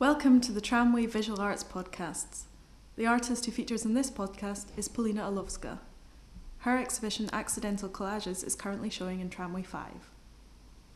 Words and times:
Welcome 0.00 0.40
to 0.42 0.52
the 0.52 0.60
Tramway 0.60 1.06
Visual 1.06 1.40
Arts 1.40 1.64
Podcasts. 1.64 2.42
The 2.94 3.06
artist 3.08 3.44
who 3.44 3.50
features 3.50 3.84
in 3.84 3.94
this 3.94 4.12
podcast 4.12 4.66
is 4.76 4.86
Paulina 4.86 5.22
Olowska. 5.22 5.80
Her 6.58 6.78
exhibition 6.78 7.28
Accidental 7.32 7.88
Collages 7.88 8.46
is 8.46 8.54
currently 8.54 8.90
showing 8.90 9.18
in 9.18 9.28
Tramway 9.28 9.64
5. 9.64 9.90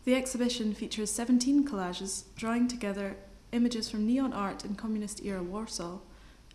The 0.04 0.14
exhibition 0.14 0.72
features 0.72 1.10
17 1.10 1.66
collages 1.66 2.26
drawing 2.36 2.68
together 2.68 3.16
images 3.50 3.90
from 3.90 4.06
neon 4.06 4.32
art 4.32 4.64
in 4.64 4.76
communist 4.76 5.24
era 5.24 5.42
Warsaw 5.42 5.98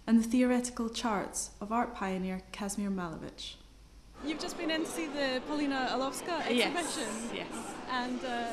and 0.08 0.24
the 0.24 0.30
theoretical 0.30 0.88
charts 0.88 1.50
of 1.60 1.74
art 1.74 1.94
pioneer 1.94 2.44
Kazimir 2.54 2.90
Malevich. 2.90 3.56
You've 4.26 4.40
just 4.40 4.58
been 4.58 4.72
in 4.72 4.84
to 4.84 4.90
see 4.90 5.08
the 5.08 5.42
Paulina 5.48 5.90
Olowska 5.92 6.40
exhibition. 6.42 7.08
Yes, 7.32 7.32
yes. 7.34 7.48
And 7.90 8.20
uh, 8.26 8.46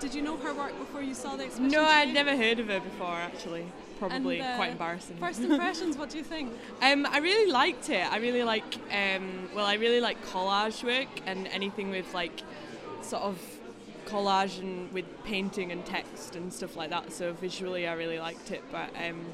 did 0.00 0.14
you 0.14 0.22
know 0.22 0.36
her 0.38 0.52
work 0.54 0.76
before 0.78 1.02
you 1.02 1.14
saw 1.14 1.36
the 1.36 1.44
exhibition? 1.44 1.70
No, 1.70 1.84
I'd 1.84 2.12
never 2.12 2.36
heard 2.36 2.58
of 2.58 2.68
her 2.68 2.80
before. 2.80 3.14
Actually, 3.14 3.66
probably 3.98 4.40
And, 4.40 4.52
uh, 4.54 4.56
quite 4.56 4.72
embarrassing. 4.72 5.16
First 5.18 5.40
impressions, 5.42 5.96
what 5.96 6.10
do 6.10 6.18
you 6.18 6.24
think? 6.24 6.52
um, 6.80 7.06
I 7.06 7.18
really 7.18 7.50
liked 7.50 7.88
it. 7.90 8.10
I 8.10 8.16
really 8.18 8.42
like. 8.42 8.64
Um, 8.90 9.48
well, 9.54 9.66
I 9.66 9.74
really 9.74 10.00
like 10.00 10.24
collage 10.26 10.82
work 10.82 11.08
and 11.26 11.46
anything 11.48 11.90
with 11.90 12.12
like 12.14 12.42
sort 13.02 13.22
of 13.22 13.38
collage 14.06 14.58
and 14.58 14.90
with 14.92 15.04
painting 15.24 15.70
and 15.70 15.84
text 15.86 16.34
and 16.34 16.52
stuff 16.52 16.74
like 16.74 16.90
that. 16.90 17.12
So 17.12 17.32
visually, 17.34 17.86
I 17.86 17.92
really 17.92 18.18
liked 18.18 18.50
it. 18.50 18.64
But 18.72 18.90
um, 18.96 19.24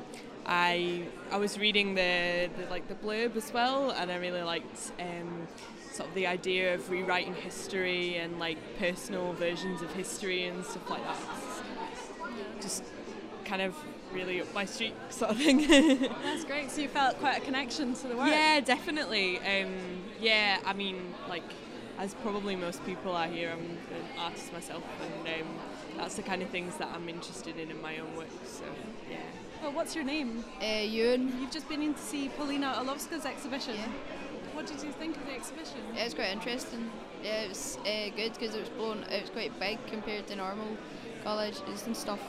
I 0.49 1.05
I 1.31 1.37
was 1.37 1.59
reading 1.59 1.95
the, 1.95 2.49
the 2.57 2.69
like 2.71 2.89
the 2.89 2.95
blurb 2.95 3.37
as 3.37 3.53
well, 3.53 3.91
and 3.91 4.11
I 4.11 4.17
really 4.17 4.43
liked. 4.43 4.93
Um, 4.99 5.47
Sort 5.91 6.11
of 6.11 6.15
the 6.15 6.29
idea 6.29 6.75
of 6.77 6.91
rewriting 6.91 7.35
history 7.35 8.19
and 8.19 8.39
like 8.39 8.57
personal 8.79 9.33
versions 9.33 9.83
of 9.83 9.93
history 9.95 10.45
and 10.45 10.65
stuff 10.65 10.89
like 10.89 11.03
that. 11.03 11.17
Just 12.61 12.85
kind 13.45 13.63
of 13.63 13.75
really 14.13 14.41
up 14.41 14.53
my 14.55 14.65
street 14.65 14.95
sort 15.11 15.33
of 15.33 15.39
thing. 15.39 15.67
That's 16.23 16.45
great. 16.45 16.71
So 16.71 16.83
you 16.83 16.89
felt 16.89 17.19
quite 17.19 17.39
a 17.39 17.41
connection 17.41 17.95
to 17.95 18.07
the 18.07 18.17
work. 18.17 18.29
yeah, 18.29 18.61
definitely. 18.61 19.39
Um, 19.39 19.75
yeah, 20.21 20.59
I 20.65 20.73
mean, 20.73 21.15
like, 21.29 21.43
as 21.99 22.15
probably 22.15 22.55
most 22.55 22.85
people 22.87 23.13
are 23.17 23.27
here, 23.27 23.51
I'm 23.51 23.59
an 23.59 24.19
artist 24.19 24.53
myself, 24.53 24.85
and 25.03 25.43
um, 25.43 25.49
that's 25.97 26.15
the 26.15 26.23
kind 26.23 26.43
of 26.43 26.51
things 26.51 26.77
that 26.77 26.91
I'm 26.95 27.09
interested 27.09 27.59
in 27.59 27.71
in 27.73 27.83
my 27.83 27.99
own 27.99 28.15
work. 28.17 28.29
So, 28.45 28.65
yeah. 29.11 29.19
Well, 29.63 29.73
what's 29.73 29.95
your 29.97 30.05
name? 30.05 30.45
Uh, 30.63 30.83
Ewan. 30.83 31.33
You've 31.41 31.51
just 31.51 31.69
been 31.69 31.83
in 31.83 31.95
to 31.95 32.01
see 32.01 32.29
Paulina 32.29 32.75
Olowska's 32.79 33.27
exhibition. 33.27 33.75
Yeah. 33.75 33.89
What 34.55 34.67
did 34.67 34.83
you 34.83 34.93
think 34.93 35.17
of 35.17 35.27
the 35.27 35.33
exhibition? 35.33 35.79
Yeah, 35.95 36.03
it 36.03 36.05
was 36.05 36.15
quite 36.15 36.31
interesting. 36.31 36.91
Yeah, 37.25 37.43
it 37.43 37.49
was 37.49 37.79
uh, 37.81 38.11
good 38.15 38.35
because 38.35 38.55
it 38.55 38.61
was 38.61 38.69
blown. 38.71 38.99
It 39.11 39.23
was 39.23 39.31
quite 39.31 39.59
big 39.59 39.85
compared 39.87 40.29
to 40.29 40.37
normal 40.37 40.77
colleges 41.25 41.87
and 41.87 41.97
stuff. 41.97 42.21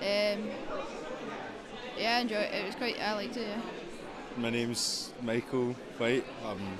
Um, 0.00 0.50
yeah, 1.98 2.18
I 2.18 2.20
enjoyed 2.20 2.40
it. 2.40 2.54
It 2.54 2.66
was 2.66 2.74
quite. 2.74 3.00
I 3.00 3.14
liked 3.14 3.36
it. 3.38 3.46
Yeah. 3.46 3.60
My 4.36 4.50
name's 4.50 5.12
Michael 5.22 5.74
White. 5.96 6.24
Um, 6.44 6.78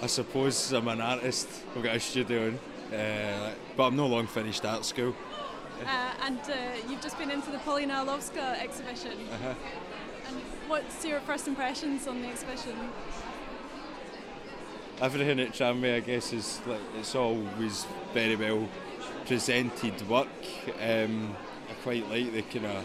I 0.00 0.06
suppose 0.06 0.72
I'm 0.72 0.86
an 0.88 1.00
artist. 1.00 1.48
I've 1.76 1.82
got 1.82 1.96
a 1.96 2.00
studio 2.00 2.48
in, 2.48 2.96
uh, 2.96 3.52
but 3.76 3.88
I'm 3.88 3.96
no 3.96 4.06
long 4.06 4.28
finished 4.28 4.64
art 4.64 4.84
school. 4.84 5.14
Uh, 5.86 6.12
and 6.22 6.38
uh, 6.38 6.54
you've 6.88 7.00
just 7.00 7.18
been 7.18 7.30
into 7.30 7.50
the 7.50 7.58
Paulina 7.58 7.94
Olowska 7.94 8.60
exhibition. 8.60 9.12
Uh-huh. 9.32 9.54
And 10.28 10.36
what's 10.68 11.04
your 11.04 11.20
first 11.20 11.48
impressions 11.48 12.06
on 12.06 12.22
the 12.22 12.28
exhibition? 12.28 12.76
Everything 15.00 15.40
at 15.40 15.52
Tramway, 15.54 15.96
I 15.96 16.00
guess, 16.00 16.32
is 16.32 16.60
like 16.66 16.80
it's 16.98 17.14
always 17.14 17.86
very 18.14 18.36
well 18.36 18.68
presented 19.26 20.08
work. 20.08 20.28
Um, 20.80 21.34
I 21.68 21.74
quite 21.82 22.08
like 22.08 22.32
the 22.32 22.42
kind 22.42 22.66
of 22.66 22.84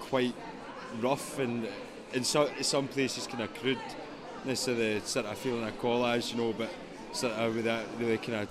quite 0.00 0.34
rough 1.00 1.38
and 1.38 1.66
in 2.12 2.22
so, 2.22 2.48
some 2.60 2.86
places 2.86 3.26
kind 3.26 3.42
of 3.42 3.52
crudeness 3.54 4.68
of 4.68 4.76
the 4.76 5.00
sort 5.04 5.26
of 5.26 5.36
feeling 5.36 5.64
of 5.64 5.78
collage, 5.80 6.32
you 6.32 6.38
know, 6.38 6.52
but 6.52 6.70
sort 7.12 7.32
of 7.32 7.56
with 7.56 7.64
that 7.64 7.84
really 7.98 8.18
kind 8.18 8.34
of 8.42 8.48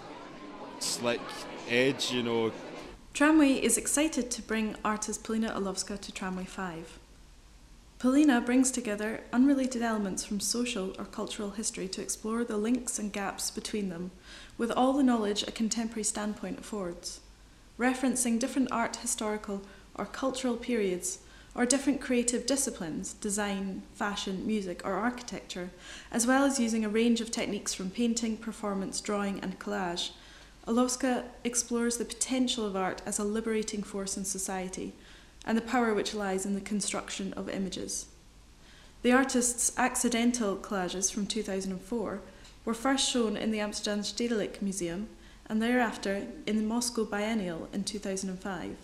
slick 0.79 1.21
edge, 1.69 2.11
you 2.11 2.23
know, 2.23 2.51
Tramway 3.13 3.61
is 3.61 3.77
excited 3.77 4.31
to 4.31 4.41
bring 4.41 4.75
artist 4.83 5.23
Paulina 5.23 5.53
Olowska 5.55 6.01
to 6.01 6.11
Tramway 6.11 6.45
5. 6.45 6.97
Paulina 7.99 8.41
brings 8.41 8.71
together 8.71 9.21
unrelated 9.31 9.83
elements 9.83 10.25
from 10.25 10.39
social 10.39 10.95
or 10.97 11.05
cultural 11.05 11.51
history 11.51 11.87
to 11.89 12.01
explore 12.01 12.43
the 12.43 12.57
links 12.57 12.97
and 12.97 13.13
gaps 13.13 13.51
between 13.51 13.89
them, 13.89 14.09
with 14.57 14.71
all 14.71 14.93
the 14.93 15.03
knowledge 15.03 15.43
a 15.43 15.51
contemporary 15.51 16.03
standpoint 16.03 16.57
affords. 16.57 17.19
Referencing 17.77 18.39
different 18.39 18.71
art, 18.71 18.95
historical, 18.95 19.61
or 19.93 20.05
cultural 20.05 20.57
periods, 20.57 21.19
or 21.53 21.67
different 21.67 22.01
creative 22.01 22.47
disciplines 22.47 23.13
design, 23.13 23.83
fashion, 23.93 24.47
music, 24.47 24.81
or 24.83 24.93
architecture 24.93 25.69
as 26.11 26.25
well 26.25 26.45
as 26.45 26.59
using 26.59 26.83
a 26.83 26.89
range 26.89 27.21
of 27.21 27.29
techniques 27.29 27.75
from 27.75 27.91
painting, 27.91 28.37
performance, 28.37 28.99
drawing, 28.99 29.39
and 29.41 29.59
collage. 29.59 30.09
Olowska 30.67 31.25
explores 31.43 31.97
the 31.97 32.05
potential 32.05 32.65
of 32.65 32.75
art 32.75 33.01
as 33.05 33.19
a 33.19 33.23
liberating 33.23 33.83
force 33.83 34.15
in 34.15 34.23
society 34.23 34.93
and 35.45 35.57
the 35.57 35.61
power 35.61 35.93
which 35.93 36.13
lies 36.13 36.45
in 36.45 36.55
the 36.55 36.61
construction 36.61 37.33
of 37.33 37.49
images. 37.49 38.05
The 39.01 39.11
artist's 39.11 39.77
accidental 39.77 40.55
collages 40.55 41.11
from 41.11 41.27
2004 41.27 42.21
were 42.63 42.73
first 42.73 43.09
shown 43.09 43.35
in 43.35 43.51
the 43.51 43.59
Amsterdam 43.59 43.99
Stedelijk 43.99 44.61
Museum 44.61 45.09
and 45.47 45.61
thereafter 45.61 46.27
in 46.47 46.55
the 46.55 46.63
Moscow 46.63 47.03
Biennial 47.03 47.67
in 47.73 47.83
2005, 47.83 48.77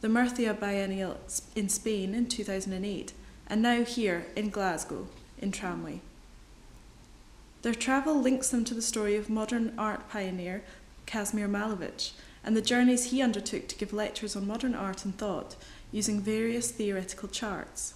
the 0.00 0.08
Murcia 0.08 0.54
Biennial 0.54 1.18
in 1.54 1.68
Spain 1.68 2.14
in 2.14 2.26
2008, 2.26 3.12
and 3.48 3.60
now 3.60 3.84
here 3.84 4.24
in 4.34 4.48
Glasgow 4.48 5.06
in 5.36 5.52
Tramway. 5.52 6.00
Their 7.60 7.74
travel 7.74 8.18
links 8.18 8.48
them 8.48 8.64
to 8.64 8.74
the 8.74 8.80
story 8.80 9.16
of 9.16 9.28
modern 9.28 9.74
art 9.76 10.08
pioneer 10.08 10.62
Kazimir 11.08 11.48
Malevich 11.48 12.12
and 12.44 12.56
the 12.56 12.62
journeys 12.62 13.10
he 13.10 13.22
undertook 13.22 13.66
to 13.68 13.76
give 13.76 13.92
lectures 13.92 14.36
on 14.36 14.46
modern 14.46 14.74
art 14.74 15.04
and 15.04 15.16
thought 15.16 15.56
using 15.90 16.20
various 16.20 16.70
theoretical 16.70 17.28
charts. 17.28 17.94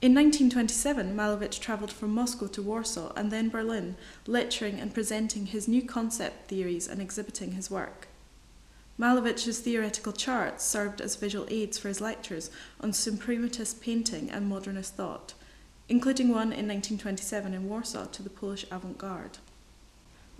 In 0.00 0.14
1927, 0.14 1.14
Malevich 1.14 1.60
travelled 1.60 1.92
from 1.92 2.14
Moscow 2.14 2.46
to 2.46 2.62
Warsaw 2.62 3.12
and 3.16 3.30
then 3.30 3.48
Berlin, 3.48 3.96
lecturing 4.26 4.80
and 4.80 4.94
presenting 4.94 5.46
his 5.46 5.68
new 5.68 5.82
concept 5.82 6.48
theories 6.48 6.88
and 6.88 7.02
exhibiting 7.02 7.52
his 7.52 7.70
work. 7.70 8.08
Malevich's 8.98 9.58
theoretical 9.60 10.12
charts 10.12 10.64
served 10.64 11.00
as 11.00 11.16
visual 11.16 11.46
aids 11.50 11.78
for 11.78 11.88
his 11.88 12.00
lectures 12.00 12.50
on 12.80 12.92
suprematist 12.92 13.80
painting 13.80 14.30
and 14.30 14.48
modernist 14.48 14.94
thought, 14.94 15.34
including 15.88 16.28
one 16.28 16.52
in 16.52 16.66
1927 16.66 17.52
in 17.52 17.68
Warsaw 17.68 18.06
to 18.06 18.22
the 18.22 18.30
Polish 18.30 18.66
avant 18.70 18.98
garde. 18.98 19.38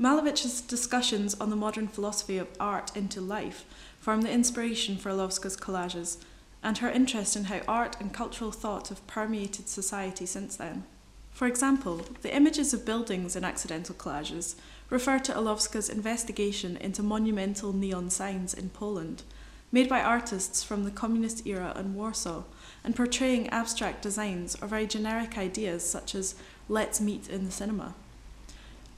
Malevich's 0.01 0.61
discussions 0.61 1.35
on 1.41 1.51
the 1.51 1.57
modern 1.57 1.89
philosophy 1.89 2.39
of 2.39 2.47
art 2.61 2.97
into 2.97 3.21
life 3.21 3.65
form 3.99 4.23
the 4.23 4.31
inspiration 4.31 4.97
for 4.97 5.11
Olowska's 5.11 5.57
collages, 5.57 6.19
and 6.63 6.79
her 6.79 6.89
interest 6.89 7.35
in 7.35 7.45
how 7.45 7.61
art 7.67 7.97
and 7.99 8.13
cultural 8.13 8.53
thought 8.53 8.89
have 8.89 9.05
permeated 9.09 9.69
society 9.69 10.25
since 10.25 10.55
then. 10.55 10.85
For 11.33 11.49
example, 11.49 12.05
the 12.23 12.35
images 12.35 12.73
of 12.73 12.85
buildings 12.85 13.35
in 13.35 13.43
accidental 13.43 13.95
collages 13.95 14.55
refer 14.89 15.19
to 15.19 15.37
Olowska's 15.37 15.89
investigation 15.89 16.77
into 16.77 17.03
monumental 17.03 17.73
neon 17.73 18.09
signs 18.09 18.55
in 18.55 18.69
Poland, 18.71 19.25
made 19.73 19.89
by 19.89 20.01
artists 20.01 20.63
from 20.63 20.85
the 20.85 20.93
communist 20.93 21.45
era 21.45 21.77
in 21.77 21.95
Warsaw, 21.95 22.45
and 22.85 22.95
portraying 22.95 23.49
abstract 23.49 24.03
designs 24.03 24.57
or 24.63 24.69
very 24.69 24.87
generic 24.87 25.37
ideas 25.37 25.89
such 25.89 26.15
as 26.15 26.37
let's 26.69 27.01
meet 27.01 27.29
in 27.29 27.45
the 27.45 27.51
cinema. 27.51 27.95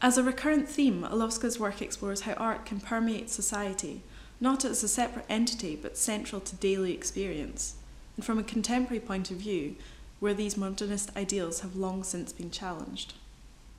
As 0.03 0.16
a 0.16 0.22
recurrent 0.22 0.66
theme, 0.66 1.05
Olowska's 1.05 1.61
work 1.61 1.83
explores 1.83 2.22
how 2.22 2.33
art 2.33 2.65
can 2.65 2.81
permeate 2.81 3.28
society, 3.28 4.03
not 4.41 4.65
as 4.65 4.83
a 4.83 4.88
separate 4.88 5.27
entity 5.28 5.77
but 5.77 5.99
central 5.99 6.41
to 6.41 6.56
daily 6.56 6.94
experience, 6.94 7.75
and 8.16 8.25
from 8.25 8.38
a 8.38 8.43
contemporary 8.43 9.00
point 9.00 9.31
of 9.31 9.37
view, 9.37 9.76
where 10.19 10.32
these 10.32 10.56
modernist 10.56 11.14
ideals 11.14 11.61
have 11.61 11.76
long 11.76 12.02
since 12.02 12.32
been 12.32 12.50
challenged. 12.50 13.12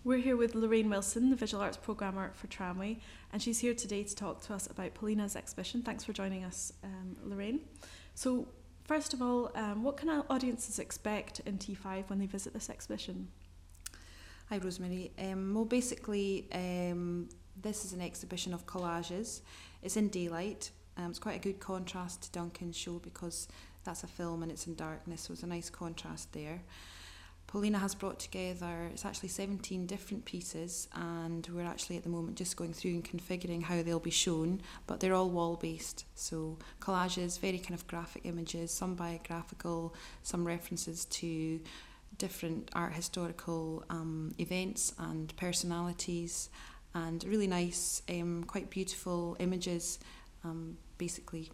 We're 0.03 0.19
here 0.19 0.37
with 0.37 0.53
Lorraine 0.53 0.91
Wilson, 0.91 1.31
the 1.31 1.35
visual 1.35 1.63
arts 1.63 1.77
programmer 1.77 2.31
for 2.35 2.45
Tramway, 2.45 2.99
and 3.33 3.41
she's 3.41 3.59
here 3.59 3.73
today 3.73 4.03
to 4.03 4.15
talk 4.15 4.41
to 4.41 4.53
us 4.53 4.67
about 4.67 4.93
Paulina's 4.93 5.35
exhibition. 5.35 5.81
Thanks 5.81 6.03
for 6.03 6.13
joining 6.13 6.43
us, 6.43 6.71
um, 6.83 7.15
Lorraine. 7.23 7.61
So, 8.13 8.47
first 8.83 9.15
of 9.15 9.23
all, 9.23 9.51
um, 9.55 9.81
what 9.81 9.97
can 9.97 10.09
our 10.09 10.23
audiences 10.29 10.77
expect 10.77 11.39
in 11.47 11.57
T5 11.57 12.09
when 12.09 12.19
they 12.19 12.27
visit 12.27 12.53
this 12.53 12.69
exhibition? 12.69 13.29
Hi, 14.51 14.57
Rosemary. 14.57 15.13
Um, 15.17 15.53
well, 15.53 15.63
basically, 15.63 16.45
um, 16.51 17.29
this 17.61 17.85
is 17.85 17.93
an 17.93 18.01
exhibition 18.01 18.53
of 18.53 18.67
collages. 18.67 19.39
It's 19.81 19.95
in 19.95 20.09
daylight. 20.09 20.71
Um, 20.97 21.11
it's 21.11 21.19
quite 21.19 21.37
a 21.37 21.39
good 21.39 21.61
contrast 21.61 22.23
to 22.23 22.31
Duncan's 22.33 22.75
show 22.75 22.99
because 22.99 23.47
that's 23.85 24.03
a 24.03 24.07
film 24.07 24.43
and 24.43 24.51
it's 24.51 24.67
in 24.67 24.75
darkness, 24.75 25.21
so 25.21 25.31
it's 25.31 25.43
a 25.43 25.47
nice 25.47 25.69
contrast 25.69 26.33
there. 26.33 26.63
Paulina 27.47 27.77
has 27.79 27.95
brought 27.95 28.19
together, 28.19 28.89
it's 28.91 29.05
actually 29.05 29.29
17 29.29 29.85
different 29.85 30.25
pieces, 30.25 30.89
and 30.95 31.47
we're 31.53 31.63
actually 31.63 31.95
at 31.95 32.03
the 32.03 32.09
moment 32.09 32.35
just 32.35 32.57
going 32.57 32.73
through 32.73 32.91
and 32.91 33.05
configuring 33.05 33.63
how 33.63 33.81
they'll 33.81 33.99
be 33.99 34.09
shown, 34.09 34.61
but 34.85 34.99
they're 34.99 35.13
all 35.13 35.29
wall 35.29 35.55
based. 35.55 36.03
So, 36.15 36.57
collages, 36.81 37.39
very 37.39 37.57
kind 37.57 37.73
of 37.73 37.87
graphic 37.87 38.25
images, 38.25 38.73
some 38.73 38.95
biographical, 38.95 39.95
some 40.23 40.45
references 40.45 41.05
to 41.05 41.61
different 42.17 42.69
art 42.73 42.93
historical 42.93 43.83
um, 43.89 44.33
events 44.37 44.93
and 44.97 45.35
personalities, 45.37 46.49
and 46.93 47.23
really 47.23 47.47
nice, 47.47 48.01
um, 48.09 48.43
quite 48.43 48.69
beautiful 48.69 49.37
images, 49.39 49.99
um, 50.43 50.77
basically 50.97 51.49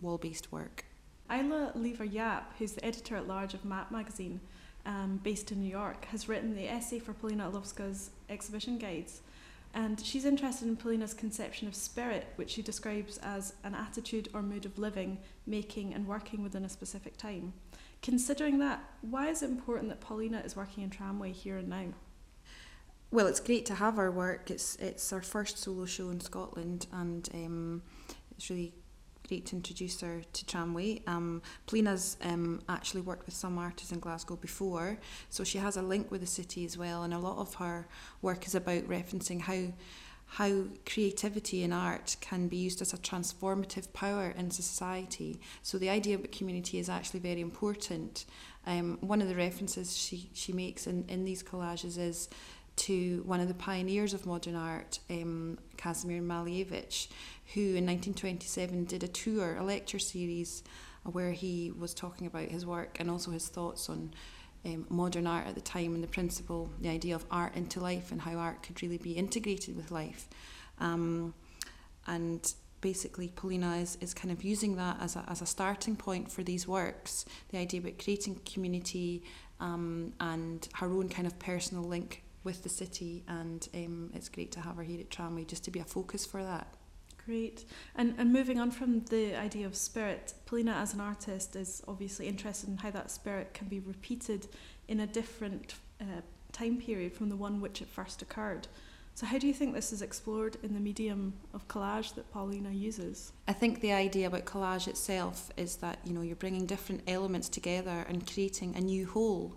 wall 0.00 0.18
based 0.18 0.50
work. 0.50 0.84
Isla 1.30 1.72
Leaver-Yap, 1.74 2.54
who's 2.58 2.72
the 2.72 2.84
editor 2.84 3.16
at 3.16 3.28
large 3.28 3.54
of 3.54 3.64
Map 3.64 3.92
magazine, 3.92 4.40
um, 4.84 5.20
based 5.22 5.52
in 5.52 5.60
New 5.60 5.70
York, 5.70 6.06
has 6.06 6.28
written 6.28 6.56
the 6.56 6.68
essay 6.68 6.98
for 6.98 7.12
Paulina 7.12 7.48
Olowska's 7.48 8.10
exhibition 8.28 8.78
guides. 8.78 9.22
And 9.72 10.00
she's 10.00 10.24
interested 10.24 10.66
in 10.66 10.76
Paulina's 10.76 11.14
conception 11.14 11.68
of 11.68 11.76
spirit, 11.76 12.26
which 12.34 12.50
she 12.50 12.62
describes 12.62 13.18
as 13.18 13.54
an 13.62 13.76
attitude 13.76 14.28
or 14.34 14.42
mood 14.42 14.66
of 14.66 14.78
living, 14.78 15.18
making, 15.46 15.94
and 15.94 16.08
working 16.08 16.42
within 16.42 16.64
a 16.64 16.68
specific 16.68 17.16
time. 17.16 17.52
Considering 18.02 18.58
that, 18.60 18.82
why 19.02 19.28
is 19.28 19.42
it 19.42 19.50
important 19.50 19.88
that 19.90 20.00
Paulina 20.00 20.40
is 20.44 20.56
working 20.56 20.82
in 20.82 20.90
Tramway 20.90 21.32
here 21.32 21.58
and 21.58 21.68
now? 21.68 21.86
Well, 23.10 23.26
it's 23.26 23.40
great 23.40 23.66
to 23.66 23.74
have 23.74 23.98
our 23.98 24.10
work. 24.10 24.50
It's 24.50 24.76
it's 24.76 25.12
our 25.12 25.20
first 25.20 25.58
solo 25.58 25.84
show 25.84 26.10
in 26.10 26.20
Scotland, 26.20 26.86
and 26.92 27.28
um, 27.34 27.82
it's 28.30 28.48
really 28.48 28.72
great 29.28 29.46
to 29.46 29.56
introduce 29.56 30.00
her 30.00 30.22
to 30.32 30.46
Tramway. 30.46 31.02
Um, 31.06 31.42
Paulina's 31.66 32.16
um, 32.22 32.62
actually 32.68 33.02
worked 33.02 33.26
with 33.26 33.34
some 33.34 33.58
artists 33.58 33.92
in 33.92 33.98
Glasgow 34.00 34.36
before, 34.36 34.98
so 35.28 35.44
she 35.44 35.58
has 35.58 35.76
a 35.76 35.82
link 35.82 36.10
with 36.10 36.20
the 36.20 36.26
city 36.26 36.64
as 36.64 36.78
well. 36.78 37.02
And 37.02 37.12
a 37.12 37.18
lot 37.18 37.38
of 37.38 37.54
her 37.54 37.86
work 38.22 38.46
is 38.46 38.54
about 38.54 38.84
referencing 38.84 39.40
how 39.40 39.72
how 40.34 40.62
creativity 40.86 41.64
and 41.64 41.74
art 41.74 42.16
can 42.20 42.46
be 42.46 42.56
used 42.56 42.80
as 42.80 42.92
a 42.92 42.98
transformative 42.98 43.92
power 43.92 44.32
in 44.36 44.48
society. 44.48 45.40
So 45.62 45.76
the 45.76 45.90
idea 45.90 46.14
of 46.14 46.30
community 46.30 46.78
is 46.78 46.88
actually 46.88 47.18
very 47.18 47.40
important. 47.40 48.26
Um, 48.64 48.98
one 49.00 49.20
of 49.20 49.28
the 49.28 49.34
references 49.34 49.96
she, 49.96 50.30
she 50.32 50.52
makes 50.52 50.86
in, 50.86 51.04
in 51.08 51.24
these 51.24 51.42
collages 51.42 51.98
is 51.98 52.28
to 52.76 53.24
one 53.26 53.40
of 53.40 53.48
the 53.48 53.54
pioneers 53.54 54.14
of 54.14 54.24
modern 54.24 54.54
art, 54.54 55.00
um, 55.10 55.58
Kazimir 55.76 56.22
Malevich, 56.22 57.08
who 57.54 57.60
in 57.60 57.84
1927 57.84 58.84
did 58.84 59.02
a 59.02 59.08
tour, 59.08 59.56
a 59.56 59.64
lecture 59.64 59.98
series, 59.98 60.62
uh, 61.04 61.10
where 61.10 61.32
he 61.32 61.72
was 61.76 61.92
talking 61.92 62.28
about 62.28 62.48
his 62.48 62.64
work 62.64 62.98
and 63.00 63.10
also 63.10 63.32
his 63.32 63.48
thoughts 63.48 63.88
on 63.88 64.14
um, 64.64 64.86
modern 64.88 65.26
art 65.26 65.46
at 65.46 65.54
the 65.54 65.60
time 65.60 65.94
and 65.94 66.02
the 66.02 66.08
principle, 66.08 66.70
the 66.80 66.88
idea 66.88 67.14
of 67.14 67.24
art 67.30 67.54
into 67.54 67.80
life 67.80 68.12
and 68.12 68.20
how 68.20 68.36
art 68.36 68.62
could 68.62 68.82
really 68.82 68.98
be 68.98 69.12
integrated 69.12 69.76
with 69.76 69.90
life. 69.90 70.28
Um, 70.78 71.34
and 72.06 72.52
basically, 72.80 73.28
Paulina 73.28 73.76
is, 73.76 73.96
is 74.00 74.14
kind 74.14 74.32
of 74.32 74.42
using 74.42 74.76
that 74.76 74.96
as 75.00 75.16
a, 75.16 75.24
as 75.28 75.42
a 75.42 75.46
starting 75.46 75.96
point 75.96 76.30
for 76.30 76.42
these 76.42 76.66
works 76.66 77.24
the 77.50 77.58
idea 77.58 77.80
about 77.80 77.98
creating 77.98 78.40
community 78.44 79.22
um, 79.60 80.12
and 80.20 80.68
her 80.74 80.86
own 80.86 81.08
kind 81.08 81.26
of 81.26 81.38
personal 81.38 81.84
link 81.84 82.22
with 82.42 82.62
the 82.62 82.68
city, 82.68 83.22
and 83.28 83.68
um, 83.74 84.10
it's 84.14 84.30
great 84.30 84.50
to 84.52 84.60
have 84.60 84.76
her 84.76 84.82
here 84.82 85.00
at 85.00 85.10
Tramway 85.10 85.44
just 85.44 85.64
to 85.64 85.70
be 85.70 85.78
a 85.78 85.84
focus 85.84 86.24
for 86.24 86.42
that. 86.42 86.74
Great. 87.30 87.64
And 87.94 88.16
and 88.18 88.32
moving 88.32 88.58
on 88.58 88.72
from 88.72 89.04
the 89.04 89.36
idea 89.36 89.64
of 89.64 89.76
spirit, 89.76 90.34
Paulina 90.46 90.72
as 90.72 90.94
an 90.94 91.00
artist 91.00 91.54
is 91.54 91.80
obviously 91.86 92.26
interested 92.26 92.68
in 92.68 92.78
how 92.78 92.90
that 92.90 93.08
spirit 93.08 93.54
can 93.54 93.68
be 93.68 93.78
repeated 93.78 94.48
in 94.88 94.98
a 94.98 95.06
different 95.06 95.74
uh, 96.00 96.22
time 96.50 96.78
period 96.78 97.12
from 97.12 97.28
the 97.28 97.36
one 97.36 97.60
which 97.60 97.82
it 97.82 97.86
first 97.86 98.20
occurred. 98.20 98.66
So 99.14 99.26
how 99.26 99.38
do 99.38 99.46
you 99.46 99.54
think 99.54 99.74
this 99.74 99.92
is 99.92 100.02
explored 100.02 100.56
in 100.64 100.74
the 100.74 100.80
medium 100.80 101.34
of 101.54 101.68
collage 101.68 102.16
that 102.16 102.28
Paulina 102.32 102.70
uses? 102.70 103.30
I 103.46 103.52
think 103.52 103.80
the 103.80 103.92
idea 103.92 104.26
about 104.26 104.44
collage 104.44 104.88
itself 104.88 105.52
is 105.56 105.76
that 105.76 106.00
you 106.04 106.12
know 106.12 106.22
you're 106.22 106.34
bringing 106.34 106.66
different 106.66 107.02
elements 107.06 107.48
together 107.48 108.04
and 108.08 108.26
creating 108.26 108.74
a 108.74 108.80
new 108.80 109.06
whole, 109.06 109.56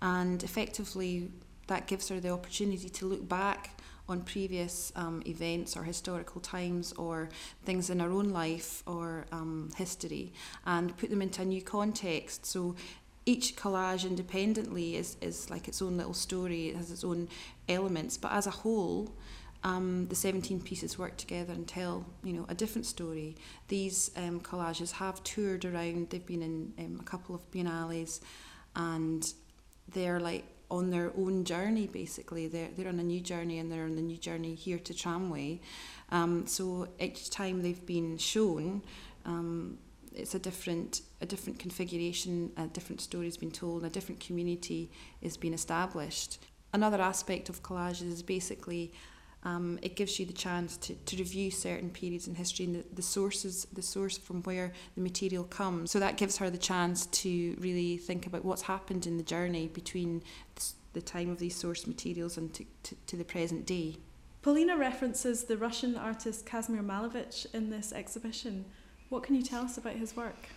and 0.00 0.42
effectively 0.42 1.30
that 1.68 1.86
gives 1.86 2.08
her 2.08 2.18
the 2.18 2.30
opportunity 2.30 2.88
to 2.88 3.06
look 3.06 3.28
back 3.28 3.80
on 4.08 4.22
previous 4.22 4.92
um, 4.96 5.22
events 5.26 5.76
or 5.76 5.84
historical 5.84 6.40
times 6.40 6.92
or 6.94 7.28
things 7.64 7.90
in 7.90 8.00
our 8.00 8.10
own 8.10 8.30
life 8.30 8.82
or 8.86 9.26
um, 9.32 9.70
history 9.76 10.32
and 10.66 10.96
put 10.96 11.10
them 11.10 11.22
into 11.22 11.42
a 11.42 11.44
new 11.44 11.62
context. 11.62 12.44
So 12.46 12.74
each 13.24 13.54
collage 13.56 14.04
independently 14.06 14.96
is, 14.96 15.16
is 15.20 15.48
like 15.50 15.68
its 15.68 15.80
own 15.80 15.96
little 15.96 16.14
story, 16.14 16.68
it 16.68 16.76
has 16.76 16.90
its 16.90 17.04
own 17.04 17.28
elements, 17.68 18.16
but 18.16 18.32
as 18.32 18.46
a 18.46 18.50
whole, 18.50 19.14
um, 19.64 20.06
the 20.08 20.16
17 20.16 20.60
pieces 20.60 20.98
work 20.98 21.16
together 21.16 21.52
and 21.52 21.68
tell 21.68 22.04
you 22.24 22.32
know 22.32 22.44
a 22.48 22.54
different 22.54 22.84
story. 22.84 23.36
These 23.68 24.10
um, 24.16 24.40
collages 24.40 24.92
have 24.92 25.22
toured 25.22 25.64
around, 25.64 26.10
they've 26.10 26.26
been 26.26 26.42
in 26.42 26.72
um, 26.78 26.98
a 27.00 27.04
couple 27.04 27.34
of 27.34 27.48
biennales, 27.52 28.20
and 28.74 29.32
they're 29.88 30.18
like 30.18 30.44
on 30.72 30.90
their 30.90 31.12
own 31.16 31.44
journey 31.44 31.86
basically. 31.86 32.48
They're, 32.48 32.70
they're 32.74 32.88
on 32.88 32.98
a 32.98 33.04
new 33.04 33.20
journey 33.20 33.58
and 33.58 33.70
they're 33.70 33.84
on 33.84 33.94
the 33.94 34.02
new 34.02 34.16
journey 34.16 34.54
here 34.54 34.78
to 34.78 34.94
tramway. 34.94 35.60
Um, 36.10 36.46
so 36.46 36.88
each 36.98 37.30
time 37.30 37.62
they've 37.62 37.86
been 37.86 38.16
shown 38.16 38.82
um, 39.26 39.78
it's 40.14 40.34
a 40.34 40.38
different 40.38 41.02
a 41.20 41.26
different 41.26 41.58
configuration 41.58 42.50
a 42.56 42.66
different 42.66 43.00
story 43.00 43.26
has 43.26 43.36
been 43.36 43.50
told 43.50 43.84
a 43.84 43.88
different 43.88 44.20
community 44.20 44.90
is 45.20 45.36
being 45.36 45.54
established. 45.54 46.38
Another 46.72 47.00
aspect 47.00 47.48
of 47.48 47.62
collages 47.62 48.10
is 48.10 48.22
basically 48.22 48.92
um, 49.44 49.78
it 49.82 49.96
gives 49.96 50.20
you 50.20 50.26
the 50.26 50.32
chance 50.32 50.76
to, 50.78 50.94
to 50.94 51.16
review 51.16 51.50
certain 51.50 51.90
periods 51.90 52.28
in 52.28 52.34
history 52.34 52.66
and 52.66 52.76
the, 52.76 52.84
the 52.94 53.02
sources, 53.02 53.66
the 53.72 53.82
source 53.82 54.16
from 54.16 54.42
where 54.42 54.72
the 54.94 55.00
material 55.00 55.44
comes. 55.44 55.90
So 55.90 55.98
that 55.98 56.16
gives 56.16 56.36
her 56.38 56.48
the 56.48 56.58
chance 56.58 57.06
to 57.06 57.56
really 57.58 57.96
think 57.96 58.26
about 58.26 58.44
what's 58.44 58.62
happened 58.62 59.06
in 59.06 59.16
the 59.16 59.24
journey 59.24 59.68
between 59.68 60.22
the 60.92 61.02
time 61.02 61.30
of 61.30 61.38
these 61.38 61.56
source 61.56 61.86
materials 61.86 62.36
and 62.36 62.52
to, 62.54 62.64
to, 62.84 62.94
to 63.06 63.16
the 63.16 63.24
present 63.24 63.66
day. 63.66 63.96
Paulina 64.42 64.76
references 64.76 65.44
the 65.44 65.56
Russian 65.56 65.96
artist 65.96 66.46
Kazimir 66.46 66.82
Malevich 66.82 67.46
in 67.54 67.70
this 67.70 67.92
exhibition. 67.92 68.64
What 69.08 69.22
can 69.22 69.34
you 69.34 69.42
tell 69.42 69.64
us 69.64 69.78
about 69.78 69.94
his 69.94 70.16
work? 70.16 70.48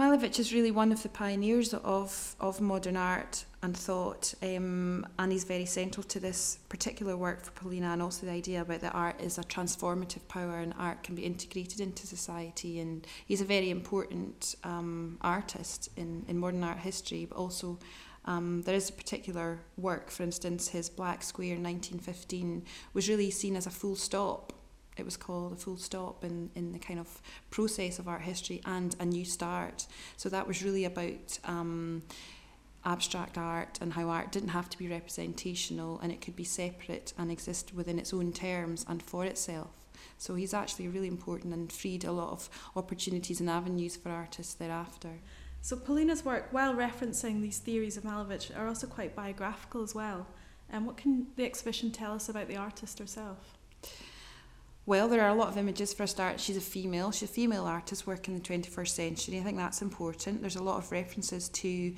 Malevich 0.00 0.38
is 0.38 0.54
really 0.54 0.70
one 0.70 0.92
of 0.92 1.02
the 1.02 1.10
pioneers 1.10 1.74
of, 1.74 2.34
of 2.40 2.58
modern 2.58 2.96
art 2.96 3.44
and 3.60 3.76
thought, 3.76 4.32
um, 4.42 5.06
and 5.18 5.30
he's 5.30 5.44
very 5.44 5.66
central 5.66 6.02
to 6.04 6.18
this 6.18 6.58
particular 6.70 7.18
work 7.18 7.42
for 7.42 7.50
Paulina, 7.50 7.88
and 7.88 8.00
also 8.00 8.24
the 8.24 8.32
idea 8.32 8.62
about 8.62 8.80
that 8.80 8.94
art 8.94 9.20
is 9.20 9.36
a 9.36 9.42
transformative 9.42 10.26
power 10.26 10.60
and 10.60 10.72
art 10.78 11.02
can 11.02 11.16
be 11.16 11.26
integrated 11.26 11.80
into 11.80 12.06
society. 12.06 12.80
And 12.80 13.06
he's 13.26 13.42
a 13.42 13.44
very 13.44 13.68
important 13.68 14.54
um, 14.64 15.18
artist 15.20 15.90
in, 15.98 16.24
in 16.28 16.38
modern 16.38 16.64
art 16.64 16.78
history, 16.78 17.26
but 17.26 17.36
also 17.36 17.78
um, 18.24 18.62
there 18.62 18.74
is 18.74 18.88
a 18.88 18.94
particular 18.94 19.60
work, 19.76 20.10
for 20.10 20.22
instance, 20.22 20.68
his 20.68 20.88
Black 20.88 21.22
Square 21.22 21.58
1915 21.58 22.64
was 22.94 23.06
really 23.06 23.30
seen 23.30 23.54
as 23.54 23.66
a 23.66 23.70
full 23.70 23.96
stop 23.96 24.54
it 25.00 25.04
was 25.04 25.16
called 25.16 25.52
a 25.52 25.56
full 25.56 25.76
stop 25.76 26.24
in, 26.24 26.50
in 26.54 26.72
the 26.72 26.78
kind 26.78 27.00
of 27.00 27.20
process 27.50 27.98
of 27.98 28.06
art 28.06 28.22
history 28.22 28.60
and 28.64 28.94
a 29.00 29.04
new 29.04 29.24
start. 29.24 29.86
So 30.16 30.28
that 30.28 30.46
was 30.46 30.62
really 30.62 30.84
about 30.84 31.38
um, 31.44 32.02
abstract 32.84 33.36
art 33.36 33.78
and 33.80 33.92
how 33.92 34.08
art 34.08 34.32
didn't 34.32 34.50
have 34.50 34.70
to 34.70 34.78
be 34.78 34.88
representational 34.88 35.98
and 36.00 36.12
it 36.12 36.20
could 36.20 36.36
be 36.36 36.44
separate 36.44 37.12
and 37.18 37.30
exist 37.30 37.74
within 37.74 37.98
its 37.98 38.14
own 38.14 38.32
terms 38.32 38.86
and 38.88 39.02
for 39.02 39.24
itself. 39.24 39.70
So 40.18 40.34
he's 40.34 40.54
actually 40.54 40.88
really 40.88 41.08
important 41.08 41.52
and 41.52 41.72
freed 41.72 42.04
a 42.04 42.12
lot 42.12 42.30
of 42.30 42.48
opportunities 42.76 43.40
and 43.40 43.50
avenues 43.50 43.96
for 43.96 44.10
artists 44.10 44.54
thereafter. 44.54 45.20
So 45.62 45.76
Paulina's 45.76 46.24
work, 46.24 46.48
while 46.52 46.74
referencing 46.74 47.42
these 47.42 47.58
theories 47.58 47.96
of 47.98 48.04
Malevich, 48.04 48.56
are 48.56 48.66
also 48.66 48.86
quite 48.86 49.14
biographical 49.14 49.82
as 49.82 49.94
well. 49.94 50.26
And 50.70 50.86
what 50.86 50.96
can 50.96 51.26
the 51.36 51.44
exhibition 51.44 51.90
tell 51.90 52.12
us 52.12 52.28
about 52.28 52.48
the 52.48 52.56
artist 52.56 52.98
herself? 52.98 53.58
Well, 54.86 55.08
there 55.08 55.22
are 55.22 55.28
a 55.28 55.34
lot 55.34 55.48
of 55.48 55.58
images 55.58 55.92
for 55.92 56.04
a 56.04 56.08
start. 56.08 56.40
She's 56.40 56.56
a 56.56 56.60
female. 56.60 57.12
She's 57.12 57.28
a 57.30 57.32
female 57.32 57.64
artist 57.64 58.06
working 58.06 58.34
in 58.34 58.42
the 58.42 58.48
21st 58.48 58.88
century. 58.88 59.38
I 59.38 59.42
think 59.42 59.58
that's 59.58 59.82
important. 59.82 60.40
There's 60.40 60.56
a 60.56 60.62
lot 60.62 60.78
of 60.78 60.90
references 60.90 61.48
to 61.50 61.94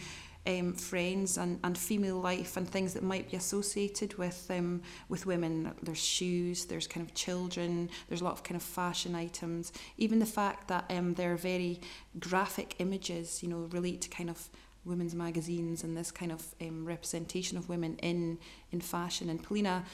um, 0.46 0.72
friends 0.72 1.38
and, 1.38 1.60
and 1.62 1.78
female 1.78 2.18
life 2.18 2.56
and 2.56 2.68
things 2.68 2.94
that 2.94 3.02
might 3.02 3.30
be 3.30 3.36
associated 3.36 4.18
with 4.18 4.50
um, 4.50 4.82
with 5.08 5.24
women. 5.26 5.72
There's 5.82 6.04
shoes, 6.04 6.64
there's 6.64 6.88
kind 6.88 7.06
of 7.06 7.14
children, 7.14 7.88
there's 8.08 8.20
a 8.20 8.24
lot 8.24 8.32
of 8.32 8.42
kind 8.42 8.56
of 8.56 8.62
fashion 8.62 9.14
items. 9.14 9.72
Even 9.98 10.18
the 10.18 10.26
fact 10.26 10.68
that 10.68 10.84
um, 10.90 11.14
they're 11.14 11.36
very 11.36 11.80
graphic 12.18 12.74
images, 12.80 13.42
you 13.42 13.48
know, 13.48 13.68
relate 13.70 14.00
to 14.02 14.08
kind 14.08 14.28
of 14.28 14.48
women's 14.84 15.14
magazines 15.14 15.84
and 15.84 15.96
this 15.96 16.10
kind 16.10 16.32
of 16.32 16.44
um, 16.60 16.84
representation 16.84 17.56
of 17.56 17.68
women 17.68 17.96
in 18.02 18.38
in 18.72 18.80
fashion. 18.80 19.28
And 19.30 19.40
Paulina 19.40 19.84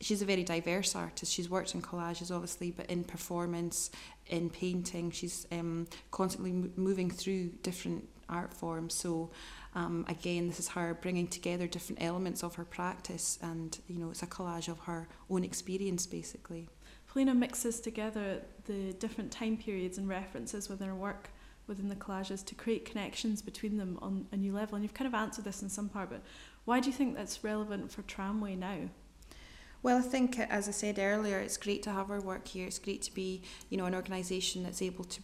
she's 0.00 0.22
a 0.22 0.24
very 0.24 0.44
diverse 0.44 0.94
artist. 0.94 1.32
She's 1.32 1.48
worked 1.48 1.74
in 1.74 1.82
collages, 1.82 2.30
obviously, 2.30 2.70
but 2.70 2.86
in 2.86 3.04
performance, 3.04 3.90
in 4.26 4.50
painting, 4.50 5.10
she's 5.10 5.46
um, 5.52 5.86
constantly 6.10 6.50
m- 6.50 6.72
moving 6.76 7.10
through 7.10 7.50
different 7.62 8.08
art 8.28 8.52
forms. 8.52 8.94
So 8.94 9.30
um, 9.74 10.04
again, 10.08 10.48
this 10.48 10.58
is 10.58 10.68
her 10.68 10.94
bringing 10.94 11.28
together 11.28 11.66
different 11.66 12.02
elements 12.02 12.42
of 12.42 12.54
her 12.56 12.64
practice, 12.64 13.38
and 13.42 13.78
you 13.88 13.98
know, 13.98 14.10
it's 14.10 14.22
a 14.22 14.26
collage 14.26 14.68
of 14.68 14.78
her 14.80 15.08
own 15.30 15.44
experience, 15.44 16.06
basically. 16.06 16.68
Paulina 17.06 17.34
mixes 17.34 17.80
together 17.80 18.42
the 18.64 18.92
different 18.94 19.30
time 19.30 19.56
periods 19.56 19.96
and 19.98 20.08
references 20.08 20.68
within 20.68 20.88
her 20.88 20.94
work 20.94 21.30
within 21.66 21.88
the 21.88 21.96
collages 21.96 22.44
to 22.44 22.54
create 22.54 22.84
connections 22.84 23.42
between 23.42 23.76
them 23.76 23.98
on 24.00 24.26
a 24.32 24.36
new 24.36 24.52
level. 24.52 24.76
And 24.76 24.84
you've 24.84 24.94
kind 24.94 25.08
of 25.08 25.14
answered 25.14 25.44
this 25.44 25.62
in 25.62 25.68
some 25.68 25.88
part, 25.88 26.10
but 26.10 26.22
why 26.64 26.80
do 26.80 26.88
you 26.88 26.92
think 26.92 27.16
that's 27.16 27.42
relevant 27.42 27.90
for 27.90 28.02
Tramway 28.02 28.54
now? 28.54 28.88
Well, 29.86 29.98
I 29.98 30.02
think, 30.02 30.40
as 30.40 30.66
I 30.66 30.72
said 30.72 30.98
earlier, 30.98 31.38
it's 31.38 31.56
great 31.56 31.84
to 31.84 31.92
have 31.92 32.10
our 32.10 32.20
work 32.20 32.48
here. 32.48 32.66
It's 32.66 32.80
great 32.80 33.02
to 33.02 33.14
be, 33.14 33.42
you 33.70 33.76
know, 33.78 33.84
an 33.84 33.94
organisation 33.94 34.64
that's 34.64 34.82
able 34.82 35.04
to 35.04 35.20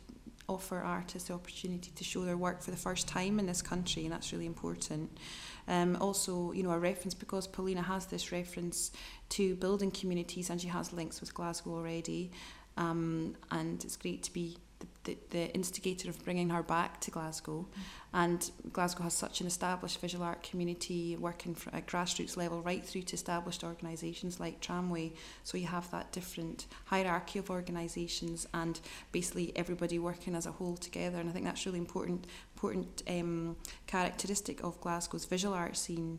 offer 0.49 0.78
artists 0.78 1.26
the 1.26 1.35
opportunity 1.35 1.90
to 1.97 2.04
show 2.04 2.25
their 2.25 2.37
work 2.37 2.62
for 2.62 2.71
the 2.71 2.76
first 2.76 3.09
time 3.09 3.40
in 3.40 3.47
this 3.47 3.61
country, 3.61 4.04
and 4.04 4.12
that's 4.12 4.33
really 4.33 4.47
important. 4.47 5.19
Um, 5.66 5.97
also, 6.00 6.52
you 6.52 6.62
know, 6.62 6.71
a 6.71 6.78
reference 6.78 7.12
because 7.12 7.49
Paulina 7.49 7.83
has 7.83 8.07
this 8.07 8.31
reference 8.31 8.92
to 9.31 9.57
building 9.57 9.90
communities, 9.90 10.49
and 10.49 10.61
she 10.61 10.69
has 10.69 10.92
links 10.92 11.21
with 11.21 11.35
Glasgow 11.35 11.73
already, 11.73 12.31
um, 12.76 13.35
and 13.50 13.83
it's 13.83 13.97
great 13.97 14.23
to 14.23 14.33
be 14.33 14.59
the, 15.04 15.16
the 15.30 15.52
instigator 15.54 16.09
of 16.09 16.23
bringing 16.25 16.50
her 16.50 16.62
back 16.62 17.00
to 17.00 17.11
Glasgow. 17.11 17.66
And 18.14 18.50
Glasgow 18.73 19.04
has 19.04 19.14
such 19.14 19.40
an 19.40 19.47
established 19.47 20.00
visual 20.00 20.23
art 20.23 20.42
community 20.42 21.16
working 21.16 21.56
at 21.73 21.87
grassroots 21.87 22.37
level 22.37 22.61
right 22.61 22.85
through 22.85 23.02
to 23.02 23.14
established 23.14 23.64
organisations 23.64 24.38
like 24.38 24.61
Tramway. 24.61 25.12
So 25.44 25.56
you 25.56 25.66
have 25.66 25.90
that 25.92 26.12
different 26.12 26.66
hierarchy 26.85 27.38
of 27.38 27.49
organisations 27.50 28.47
and 28.52 28.78
basically 29.12 29.52
everybody 29.56 29.99
working 29.99 30.35
as 30.35 30.47
a 30.47 30.52
whole 30.52 30.76
together. 30.76 31.18
And 31.18 31.28
I 31.30 31.32
think 31.32 31.47
that's 31.47 31.64
really 31.64 31.78
important, 31.78 32.26
important 32.54 33.02
um, 33.09 33.56
characteristic 33.87 34.62
of 34.62 34.78
Glasgow's 34.80 35.25
visual 35.25 35.54
art 35.54 35.76
scene 35.76 36.18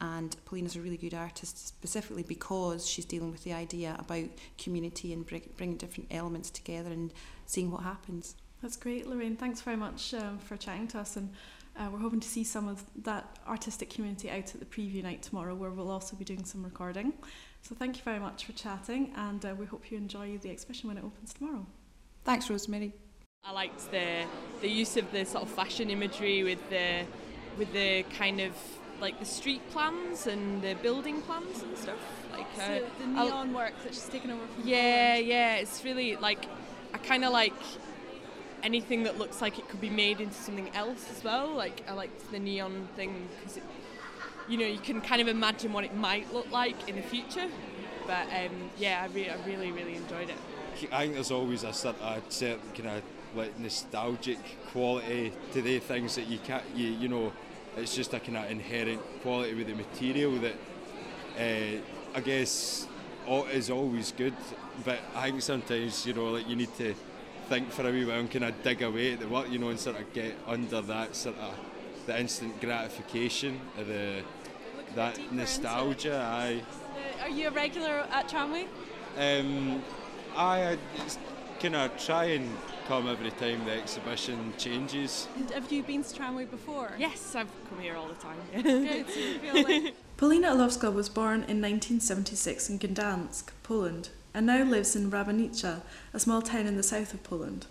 and 0.00 0.36
Paulina's 0.44 0.76
a 0.76 0.80
really 0.80 0.96
good 0.96 1.14
artist 1.14 1.66
specifically 1.68 2.22
because 2.22 2.86
she's 2.86 3.04
dealing 3.04 3.30
with 3.30 3.44
the 3.44 3.52
idea 3.52 3.96
about 3.98 4.28
community 4.58 5.12
and 5.12 5.24
bring, 5.26 5.48
bringing 5.56 5.76
different 5.76 6.08
elements 6.10 6.50
together 6.50 6.90
and 6.90 7.12
seeing 7.46 7.70
what 7.70 7.82
happens. 7.82 8.34
That's 8.62 8.76
great, 8.76 9.06
Lorraine. 9.06 9.36
Thanks 9.36 9.60
very 9.60 9.76
much 9.76 10.14
um, 10.14 10.38
for 10.38 10.56
chatting 10.56 10.88
to 10.88 10.98
us, 10.98 11.16
and 11.16 11.30
uh, 11.76 11.88
we're 11.92 11.98
hoping 11.98 12.20
to 12.20 12.28
see 12.28 12.44
some 12.44 12.66
of 12.66 12.82
that 13.02 13.38
artistic 13.46 13.90
community 13.90 14.30
out 14.30 14.54
at 14.54 14.58
the 14.58 14.64
preview 14.64 15.02
night 15.02 15.22
tomorrow, 15.22 15.54
where 15.54 15.70
we'll 15.70 15.90
also 15.90 16.16
be 16.16 16.24
doing 16.24 16.44
some 16.44 16.64
recording. 16.64 17.12
So 17.62 17.74
thank 17.74 17.96
you 17.96 18.02
very 18.02 18.18
much 18.18 18.46
for 18.46 18.52
chatting, 18.52 19.12
and 19.16 19.44
uh, 19.44 19.54
we 19.58 19.66
hope 19.66 19.90
you 19.90 19.98
enjoy 19.98 20.38
the 20.38 20.50
exhibition 20.50 20.88
when 20.88 20.96
it 20.96 21.04
opens 21.04 21.34
tomorrow. 21.34 21.66
Thanks, 22.24 22.48
Rosemary. 22.48 22.92
I 23.44 23.52
liked 23.52 23.90
the 23.90 24.24
the 24.62 24.68
use 24.68 24.96
of 24.96 25.12
the 25.12 25.26
sort 25.26 25.44
of 25.44 25.50
fashion 25.50 25.90
imagery 25.90 26.42
with 26.42 26.70
the 26.70 27.04
with 27.58 27.70
the 27.74 28.04
kind 28.04 28.40
of 28.40 28.52
like 29.04 29.18
the 29.20 29.26
street 29.26 29.60
plans 29.70 30.26
and 30.26 30.62
the 30.62 30.74
building 30.76 31.20
plans 31.20 31.62
and 31.62 31.76
stuff. 31.76 31.98
Like 32.32 32.46
uh, 32.58 32.80
the 32.98 33.06
neon 33.06 33.48
I'll, 33.50 33.54
work 33.54 33.74
that 33.82 33.92
she's 33.92 34.08
taken 34.08 34.30
over 34.30 34.46
from. 34.46 34.66
Yeah, 34.66 35.12
Poland. 35.12 35.26
yeah, 35.26 35.56
it's 35.56 35.84
really 35.84 36.16
like 36.16 36.46
I 36.94 36.98
kind 36.98 37.22
of 37.22 37.30
like 37.30 37.52
anything 38.62 39.02
that 39.02 39.18
looks 39.18 39.42
like 39.42 39.58
it 39.58 39.68
could 39.68 39.82
be 39.82 39.90
made 39.90 40.22
into 40.22 40.34
something 40.34 40.70
else 40.70 41.10
as 41.14 41.22
well. 41.22 41.50
Like 41.54 41.82
I 41.86 41.92
like 41.92 42.12
the 42.30 42.38
neon 42.38 42.88
thing 42.96 43.28
because 43.36 43.60
you 44.48 44.56
know 44.56 44.66
you 44.66 44.78
can 44.78 45.02
kind 45.02 45.20
of 45.20 45.28
imagine 45.28 45.74
what 45.74 45.84
it 45.84 45.94
might 45.94 46.32
look 46.32 46.50
like 46.50 46.88
in 46.88 46.96
the 46.96 47.02
future. 47.02 47.48
But 48.06 48.26
um, 48.28 48.70
yeah, 48.78 49.02
I, 49.04 49.14
re- 49.14 49.28
I 49.28 49.36
really 49.46 49.70
really 49.70 49.96
enjoyed 49.96 50.30
it. 50.30 50.90
I 50.90 51.02
think 51.02 51.14
there's 51.14 51.30
always 51.30 51.62
a 51.62 51.74
certain, 51.74 52.02
a 52.02 52.22
certain 52.30 52.70
kind 52.74 52.88
of 52.88 53.02
like 53.36 53.58
nostalgic 53.58 54.38
quality 54.72 55.32
to 55.52 55.60
the 55.60 55.78
things 55.78 56.14
that 56.14 56.26
you 56.26 56.38
can't 56.38 56.64
you 56.74 56.86
you 56.86 57.08
know 57.08 57.32
it's 57.76 57.94
just 57.94 58.14
a 58.14 58.20
kind 58.20 58.36
of 58.38 58.50
inherent 58.50 59.00
quality 59.22 59.54
with 59.54 59.66
the 59.66 59.74
material 59.74 60.32
that 60.38 60.54
uh, 61.38 61.80
I 62.14 62.20
guess 62.20 62.86
is 63.52 63.70
always 63.70 64.12
good, 64.12 64.34
but 64.84 64.98
I 65.14 65.30
think 65.30 65.42
sometimes 65.42 66.06
you 66.06 66.14
know 66.14 66.30
like 66.30 66.48
you 66.48 66.56
need 66.56 66.74
to 66.76 66.94
think 67.48 67.70
for 67.70 67.88
a 67.88 67.92
wee 67.92 68.04
while 68.04 68.20
and 68.20 68.30
kind 68.30 68.44
of 68.44 68.62
dig 68.62 68.82
away 68.82 69.12
at 69.12 69.20
the 69.20 69.28
work, 69.28 69.50
you 69.50 69.58
know, 69.58 69.68
and 69.68 69.78
sort 69.78 69.98
of 70.00 70.12
get 70.12 70.34
under 70.46 70.80
that 70.82 71.14
sort 71.14 71.36
of 71.38 71.54
the 72.06 72.18
instant 72.18 72.60
gratification 72.60 73.60
of 73.78 73.86
the 73.86 74.22
that 74.94 75.18
nostalgia. 75.32 76.16
I. 76.16 76.62
Uh, 77.20 77.24
are 77.24 77.30
you 77.30 77.48
a 77.48 77.50
regular 77.50 78.06
at 78.10 78.28
Tramway? 78.28 78.66
Um, 79.18 79.82
I 80.36 80.78
kind 81.64 81.76
of 81.76 82.04
try 82.04 82.24
and 82.24 82.54
come 82.86 83.08
every 83.08 83.30
time 83.30 83.64
the 83.64 83.70
exhibition 83.70 84.52
changes. 84.58 85.26
And 85.34 85.50
have 85.52 85.72
you 85.72 85.82
been 85.82 86.04
to 86.04 86.14
Tramway 86.14 86.44
before? 86.44 86.92
Yes, 86.98 87.34
I've 87.34 87.48
come 87.70 87.80
here 87.80 87.96
all 87.96 88.06
the 88.06 88.14
time. 88.16 88.36
Good. 88.62 89.06
So 89.08 89.62
like 89.62 89.94
Paulina 90.18 90.48
Olowska 90.48 90.92
was 90.92 91.08
born 91.08 91.36
in 91.36 91.62
1976 91.62 92.68
in 92.68 92.78
Gdansk, 92.78 93.44
Poland, 93.62 94.10
and 94.34 94.44
now 94.44 94.62
lives 94.62 94.94
in 94.94 95.10
Rabanica, 95.10 95.80
a 96.12 96.20
small 96.20 96.42
town 96.42 96.66
in 96.66 96.76
the 96.76 96.82
south 96.82 97.14
of 97.14 97.22
Poland. 97.22 97.64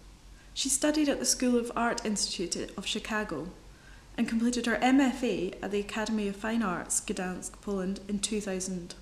She 0.55 0.69
studied 0.69 1.07
at 1.07 1.19
the 1.19 1.25
School 1.25 1.55
of 1.55 1.71
Art 1.75 2.03
Institute 2.03 2.71
of 2.75 2.87
Chicago 2.87 3.49
and 4.17 4.27
completed 4.27 4.65
her 4.65 4.77
MFA 4.77 5.53
at 5.61 5.69
the 5.69 5.79
Academy 5.79 6.27
of 6.27 6.35
Fine 6.35 6.63
Arts, 6.63 6.99
Gdansk, 6.99 7.61
Poland, 7.61 7.99
in 8.07 8.17
2000. 8.17 8.95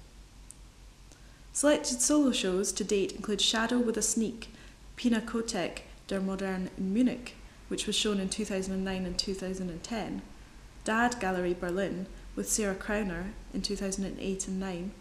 Selected 1.54 2.02
solo 2.02 2.34
shows 2.34 2.74
to 2.74 2.84
date 2.84 3.14
include 3.14 3.40
Shadow 3.40 3.80
with 3.80 3.96
a 3.96 4.02
Sneak, 4.02 4.50
Pinakothek 4.98 5.82
der 6.08 6.20
Moderne 6.20 6.70
in 6.78 6.94
Munich, 6.94 7.36
which 7.70 7.88
was 7.88 7.96
shown 7.96 8.20
in 8.20 8.30
2009 8.30 9.06
and 9.06 9.18
2010, 9.18 10.22
DAAD 10.84 11.20
Gallery 11.20 11.54
Berlin, 11.54 12.08
with 12.36 12.50
Sarah 12.50 12.76
Crowner 12.76 13.32
in 13.54 13.62
2008 13.62 14.48
and 14.48 14.60
9, 14.60 14.92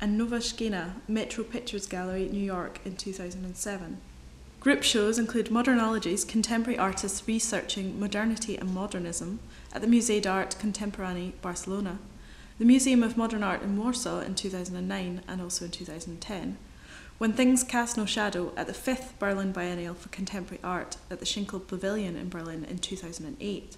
and 0.00 0.18
Nova 0.18 0.38
Szkina, 0.38 0.94
Metro 1.06 1.44
Pictures 1.44 1.86
Gallery, 1.86 2.28
New 2.28 2.42
York 2.42 2.80
in 2.84 2.96
2007. 2.96 3.98
Group 4.60 4.82
shows 4.82 5.18
include 5.18 5.50
Modernologies, 5.50 6.26
contemporary 6.26 6.78
artists 6.78 7.28
researching 7.28 8.00
modernity 8.00 8.56
and 8.56 8.74
modernism 8.74 9.38
at 9.72 9.80
the 9.80 9.86
Musée 9.86 10.20
d'Art 10.20 10.56
Contemporain 10.58 11.32
Barcelona, 11.40 11.98
the 12.58 12.64
Museum 12.64 13.02
of 13.02 13.16
Modern 13.16 13.42
Art 13.42 13.62
in 13.62 13.76
Warsaw 13.76 14.20
in 14.20 14.34
2009 14.34 15.20
and 15.28 15.40
also 15.40 15.66
in 15.66 15.70
2010, 15.70 16.56
When 17.18 17.32
Things 17.32 17.64
Cast 17.64 17.96
No 17.96 18.04
Shadow 18.04 18.52
at 18.58 18.66
the 18.66 18.74
5th 18.74 19.18
Berlin 19.18 19.50
Biennial 19.50 19.94
for 19.94 20.10
Contemporary 20.10 20.60
Art 20.62 20.98
at 21.10 21.18
the 21.18 21.24
Schinkel 21.24 21.66
Pavilion 21.66 22.14
in 22.14 22.28
Berlin 22.28 22.66
in 22.68 22.76
2008, 22.78 23.76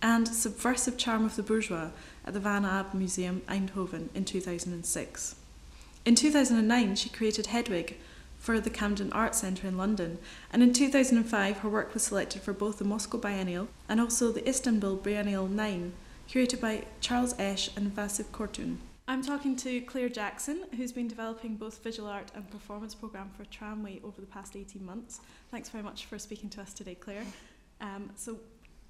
and 0.00 0.28
Subversive 0.28 0.96
Charm 0.96 1.24
of 1.24 1.34
the 1.34 1.42
Bourgeois 1.42 1.90
at 2.24 2.32
the 2.32 2.38
Van 2.38 2.64
Ab 2.64 2.94
Museum, 2.94 3.42
Eindhoven, 3.48 4.08
in 4.14 4.24
2006. 4.24 5.34
In 6.04 6.14
2009, 6.14 6.94
she 6.94 7.08
created 7.08 7.46
Hedwig 7.46 7.96
for 8.38 8.60
the 8.60 8.70
Camden 8.70 9.12
Art 9.12 9.34
Centre 9.34 9.66
in 9.66 9.76
London, 9.76 10.18
and 10.52 10.62
in 10.62 10.72
2005, 10.72 11.58
her 11.58 11.68
work 11.68 11.92
was 11.92 12.04
selected 12.04 12.40
for 12.42 12.52
both 12.52 12.78
the 12.78 12.84
Moscow 12.84 13.18
Biennial 13.18 13.66
and 13.88 14.00
also 14.00 14.30
the 14.30 14.48
Istanbul 14.48 14.94
Biennial 14.94 15.48
9, 15.48 15.92
curated 16.30 16.60
by 16.60 16.84
Charles 17.00 17.34
Esche 17.34 17.76
and 17.76 17.92
Vasif 17.96 18.26
Kortun. 18.26 18.76
I'm 19.10 19.22
talking 19.22 19.56
to 19.56 19.80
Claire 19.80 20.08
Jackson, 20.08 20.66
who's 20.76 20.92
been 20.92 21.08
developing 21.08 21.56
both 21.56 21.82
visual 21.82 22.08
art 22.08 22.30
and 22.36 22.48
performance 22.48 22.94
programme 22.94 23.28
for 23.36 23.44
Tramway 23.46 24.00
over 24.04 24.20
the 24.20 24.26
past 24.28 24.54
18 24.54 24.86
months. 24.86 25.20
Thanks 25.50 25.68
very 25.68 25.82
much 25.82 26.06
for 26.06 26.16
speaking 26.16 26.48
to 26.50 26.60
us 26.60 26.72
today, 26.72 26.94
Claire. 26.94 27.24
Um, 27.80 28.12
so 28.14 28.38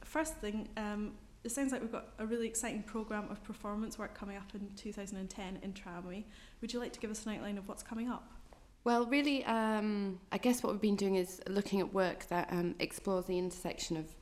first 0.05 0.37
thing, 0.37 0.69
um, 0.77 1.13
it 1.43 1.53
sounds 1.53 1.73
like 1.73 1.81
we've 1.81 1.91
got 1.91 2.09
a 2.19 2.27
really 2.27 2.47
exciting 2.47 2.83
programme 2.83 3.31
of 3.31 3.43
performance 3.45 3.99
work 3.99 4.13
coming 4.13 4.37
up 4.37 4.45
in 4.53 4.69
2010 4.77 5.59
in 5.63 5.73
Tramway. 5.73 6.27
Would 6.61 6.75
you 6.75 6.81
like 6.81 6.93
to 6.93 7.01
give 7.01 7.11
us 7.11 7.25
an 7.25 7.37
outline 7.37 7.57
of 7.57 7.67
what's 7.67 7.83
coming 7.83 8.11
up? 8.11 8.31
Well, 8.85 9.07
really, 9.07 9.43
um, 9.47 10.21
I 10.33 10.37
guess 10.37 10.63
what 10.63 10.75
we've 10.75 10.83
been 10.83 10.97
doing 10.97 11.15
is 11.15 11.41
looking 11.49 11.81
at 11.81 11.95
work 11.95 12.27
that 12.29 12.53
um, 12.53 12.75
explores 12.79 13.25
the 13.25 13.39
intersection 13.39 13.97
of 13.97 14.15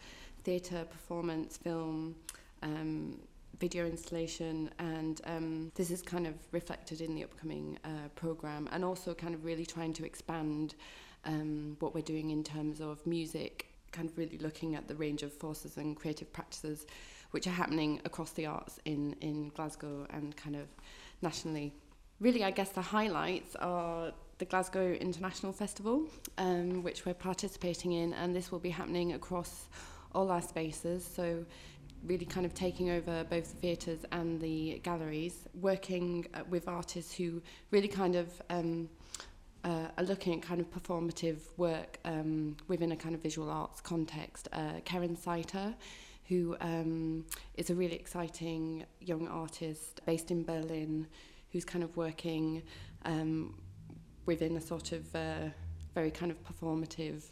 theatre, 0.45 0.87
performance, 0.89 1.57
film, 1.57 2.15
um, 2.63 3.19
video 3.59 3.87
installation, 3.87 4.71
and 4.79 5.21
um, 5.25 5.73
this 5.75 5.91
is 5.91 6.03
kind 6.03 6.27
of 6.27 6.35
reflected 6.53 7.01
in 7.01 7.15
the 7.15 7.25
upcoming 7.25 7.79
uh, 7.85 8.09
programme, 8.15 8.69
and 8.73 8.85
also 8.85 9.15
kind 9.15 9.35
of 9.35 9.45
really 9.45 9.67
trying 9.67 9.93
to 9.95 10.05
expand 10.05 10.75
um, 11.25 11.77
what 11.81 11.95
we're 11.95 12.01
doing 12.01 12.31
in 12.31 12.45
terms 12.45 12.81
of 12.81 13.05
music 13.07 13.67
kind 13.93 14.09
of 14.09 14.19
really 14.19 14.39
looking 14.39 14.75
at 14.75 14.87
the 14.87 14.95
range 14.95 15.23
of 15.23 15.33
forces 15.33 15.77
and 15.77 15.97
creative 15.97 16.33
practices 16.33 16.87
which 17.31 17.47
are 17.47 17.51
happening 17.53 18.01
across 18.05 18.31
the 18.33 18.47
arts 18.47 18.79
in, 18.85 19.15
in 19.21 19.51
Glasgow 19.51 20.07
and 20.11 20.37
kind 20.37 20.57
of 20.57 20.67
nationally. 21.21 21.75
Really, 22.21 22.43
I 22.43 22.51
guess 22.51 22.71
the 22.71 22.83
highlights 22.83 23.55
are 23.57 24.13
the 24.39 24.45
Glasgow 24.45 24.93
International 24.93 25.53
Festival, 25.53 26.07
um, 26.39 26.83
which 26.83 27.05
we're 27.05 27.15
participating 27.15 27.93
in, 27.93 28.15
and 28.15 28.35
this 28.35 28.51
will 28.51 28.59
be 28.59 28.71
happening 28.71 29.13
across 29.13 29.69
all 30.15 30.31
our 30.31 30.41
spaces. 30.43 31.05
So, 31.05 31.45
really 32.05 32.27
kind 32.27 32.47
of 32.47 32.55
taking 32.55 32.91
over 32.91 33.25
both 33.25 33.51
the 33.51 33.57
theatres 33.57 34.01
and 34.13 34.41
the 34.41 34.81
galleries, 34.83 35.47
working 35.61 36.27
uh, 36.35 36.41
with 36.49 36.69
artists 36.69 37.15
who 37.15 37.43
really 37.71 37.89
kind 37.89 38.17
of 38.17 38.29
um, 38.51 38.89
uh, 39.65 39.89
are 39.97 40.05
looking 40.05 40.35
at 40.35 40.43
kind 40.43 40.61
of 40.61 40.71
performative 40.71 41.39
work 41.57 41.99
um, 42.05 42.57
within 42.69 42.93
a 42.93 42.97
kind 42.97 43.15
of 43.15 43.23
visual 43.23 43.51
arts 43.51 43.81
context. 43.81 44.49
Uh, 44.53 44.81
Karen 44.85 45.17
Saiter, 45.17 45.75
who 46.29 46.57
um, 46.61 47.25
is 47.55 47.71
a 47.71 47.75
really 47.75 47.97
exciting 47.97 48.85
young 49.01 49.27
artist 49.29 50.01
based 50.07 50.31
in 50.31 50.45
Berlin, 50.45 51.07
who's 51.53 51.65
kind 51.65 51.83
of 51.83 51.97
working 51.97 52.63
um, 53.05 53.55
within 54.27 54.57
a 54.57 54.61
sort 54.61 54.93
of 54.93 55.15
uh, 55.15 55.49
very 55.95 56.11
kind 56.11 56.31
of 56.31 56.39
performative 56.45 57.25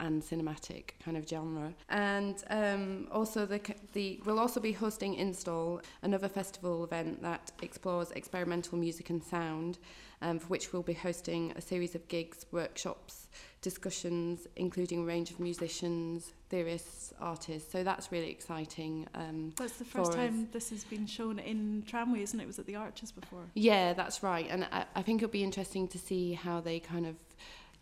and 0.00 0.22
cinematic 0.22 0.90
kind 1.04 1.16
of 1.16 1.28
genre. 1.28 1.74
And 1.88 2.42
um, 2.50 3.08
also 3.10 3.46
the 3.46 3.60
the 3.92 4.20
we'll 4.24 4.38
also 4.38 4.60
be 4.60 4.72
hosting 4.72 5.16
Instal, 5.16 5.82
another 6.02 6.28
festival 6.28 6.84
event 6.84 7.22
that 7.22 7.52
explores 7.62 8.10
experimental 8.12 8.78
music 8.78 9.10
and 9.10 9.22
sound, 9.22 9.78
um, 10.22 10.38
for 10.38 10.46
which 10.48 10.72
we'll 10.72 10.82
be 10.82 10.94
hosting 10.94 11.52
a 11.56 11.60
series 11.60 11.94
of 11.94 12.06
gigs, 12.08 12.46
workshops, 12.50 13.28
discussions, 13.60 14.46
including 14.56 15.02
a 15.02 15.04
range 15.04 15.30
of 15.30 15.40
musicians, 15.40 16.32
theorists, 16.48 17.12
artists. 17.20 17.70
So 17.70 17.82
that's 17.82 18.12
really 18.12 18.30
exciting. 18.30 19.06
Um, 19.14 19.52
that's 19.56 19.76
the 19.76 19.84
first 19.84 20.12
time 20.12 20.44
us. 20.44 20.48
this 20.52 20.70
has 20.70 20.84
been 20.84 21.06
shown 21.06 21.38
in 21.38 21.82
Tramway, 21.86 22.22
isn't 22.22 22.38
it? 22.38 22.44
It 22.44 22.46
was 22.46 22.58
at 22.58 22.66
the 22.66 22.76
Arches 22.76 23.12
before. 23.12 23.44
Yeah, 23.54 23.92
that's 23.92 24.22
right. 24.22 24.46
And 24.48 24.64
I, 24.70 24.84
I 24.94 25.02
think 25.02 25.22
it'll 25.22 25.32
be 25.32 25.44
interesting 25.44 25.88
to 25.88 25.98
see 25.98 26.34
how 26.34 26.60
they 26.60 26.80
kind 26.80 27.06
of 27.06 27.16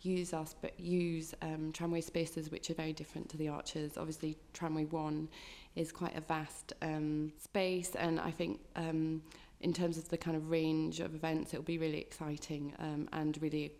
use 0.07 0.33
us, 0.33 0.55
but 0.61 0.79
use 0.79 1.33
um, 1.41 1.71
tramway 1.71 2.01
spaces 2.01 2.49
which 2.49 2.69
are 2.69 2.73
very 2.83 2.93
different 2.93 3.29
to 3.29 3.37
the 3.37 3.47
arches. 3.47 3.97
Obviously, 3.97 4.37
tramway 4.53 4.85
one 4.85 5.27
is 5.75 5.91
quite 5.91 6.15
a 6.17 6.21
vast 6.21 6.73
um, 6.81 7.31
space, 7.37 7.91
and 7.95 8.19
I 8.19 8.31
think 8.31 8.59
um, 8.75 9.21
in 9.61 9.73
terms 9.73 9.97
of 9.97 10.09
the 10.09 10.17
kind 10.17 10.37
of 10.37 10.49
range 10.49 10.99
of 10.99 11.15
events, 11.15 11.53
it'll 11.53 11.63
be 11.63 11.77
really 11.77 11.99
exciting 11.99 12.73
um, 12.79 13.09
and 13.13 13.39
really, 13.41 13.71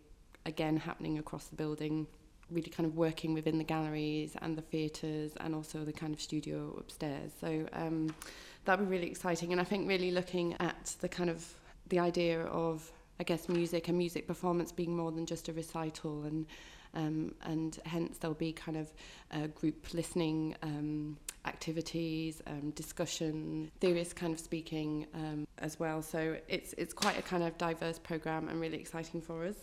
again, 0.46 0.76
happening 0.76 1.18
across 1.18 1.46
the 1.46 1.56
building. 1.56 2.06
Really 2.50 2.70
kind 2.70 2.86
of 2.86 2.96
working 2.96 3.34
within 3.34 3.58
the 3.58 3.64
galleries 3.64 4.34
and 4.40 4.56
the 4.56 4.62
theatres 4.62 5.32
and 5.40 5.54
also 5.54 5.84
the 5.84 5.92
kind 5.92 6.14
of 6.14 6.20
studio 6.20 6.74
upstairs. 6.78 7.30
So 7.38 7.66
um, 7.74 8.14
that'll 8.64 8.86
be 8.86 8.90
really 8.90 9.10
exciting. 9.10 9.52
And 9.52 9.60
I 9.60 9.64
think 9.64 9.86
really 9.86 10.10
looking 10.10 10.56
at 10.58 10.96
the 11.02 11.08
kind 11.08 11.28
of 11.28 11.44
the 11.90 11.98
idea 11.98 12.44
of 12.44 12.90
I 13.20 13.24
guess, 13.24 13.48
music 13.48 13.88
and 13.88 13.98
music 13.98 14.26
performance 14.26 14.72
being 14.72 14.96
more 14.96 15.12
than 15.12 15.26
just 15.26 15.48
a 15.48 15.52
recital. 15.52 16.24
And, 16.24 16.46
um, 16.94 17.34
and 17.42 17.78
hence 17.84 18.18
there'll 18.18 18.34
be 18.34 18.52
kind 18.52 18.76
of 18.76 18.92
uh, 19.32 19.46
group 19.48 19.92
listening 19.92 20.54
um, 20.62 21.16
activities, 21.44 22.42
um, 22.46 22.70
discussion, 22.70 23.70
various 23.80 24.12
kind 24.12 24.32
of 24.32 24.40
speaking 24.40 25.06
um, 25.14 25.46
as 25.58 25.80
well. 25.80 26.02
So 26.02 26.36
it's, 26.48 26.74
it's 26.74 26.94
quite 26.94 27.18
a 27.18 27.22
kind 27.22 27.42
of 27.42 27.56
diverse 27.58 27.98
program 27.98 28.48
and 28.48 28.60
really 28.60 28.78
exciting 28.78 29.20
for 29.20 29.44
us. 29.44 29.56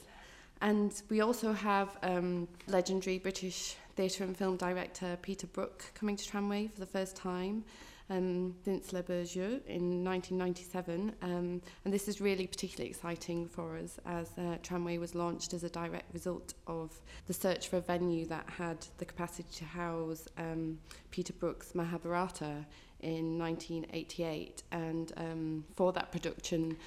And 0.62 1.02
we 1.10 1.22
also 1.22 1.52
have 1.52 1.98
um, 2.02 2.48
legendary 2.68 3.20
British 3.20 3.76
theatre 3.96 4.24
and 4.24 4.36
film 4.36 4.58
director 4.58 5.18
Peter 5.22 5.48
Brook 5.48 5.84
coming 5.94 6.16
to 6.16 6.26
Tramway 6.26 6.68
for 6.68 6.80
the 6.80 6.86
first 6.86 7.16
time. 7.16 7.64
Um, 8.10 8.56
since 8.64 8.94
Le 8.94 9.02
Bourgeois 9.02 9.60
in 9.68 10.04
1997. 10.04 11.14
Um, 11.22 11.62
and 11.84 11.94
this 11.94 12.08
is 12.08 12.22
really 12.22 12.48
particularly 12.48 12.90
exciting 12.90 13.48
for 13.48 13.78
us 13.78 14.00
as 14.06 14.30
uh, 14.38 14.58
Tramway 14.62 14.98
was 14.98 15.16
launched 15.16 15.54
as 15.54 15.64
a 15.64 15.70
direct 15.70 16.14
result 16.14 16.54
of 16.68 17.00
the 17.28 17.34
search 17.34 17.68
for 17.68 17.78
a 17.78 17.82
venue 17.82 18.26
that 18.28 18.48
had 18.50 18.86
the 18.98 19.06
capacity 19.06 19.50
to 19.58 19.66
house 19.66 20.28
um, 20.38 20.78
Peter 21.12 21.34
Brook's 21.34 21.74
Mahabharata 21.74 22.66
in 23.02 23.38
1988. 23.40 24.64
And 24.72 25.12
um, 25.18 25.66
for 25.76 25.92
that 25.94 26.12
production, 26.12 26.78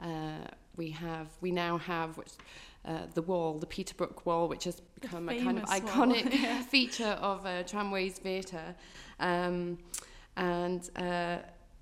uh, 0.00 0.46
we 0.76 0.90
have 0.90 1.28
we 1.40 1.50
now 1.50 1.78
have 1.78 2.18
which, 2.18 2.32
uh, 2.84 3.06
the 3.14 3.22
wall, 3.22 3.58
the 3.58 3.66
Peter 3.66 3.94
Brook 3.94 4.26
wall, 4.26 4.46
which 4.46 4.64
has 4.64 4.80
become 5.00 5.28
a 5.28 5.40
kind 5.40 5.58
of 5.58 5.64
iconic 5.64 6.32
yeah. 6.42 6.60
feature 6.62 7.16
of 7.20 7.46
uh, 7.46 7.62
Tramway's 7.62 8.18
theatre. 8.18 8.74
Um, 9.18 9.78
And 10.36 10.88
uh, 10.96 11.38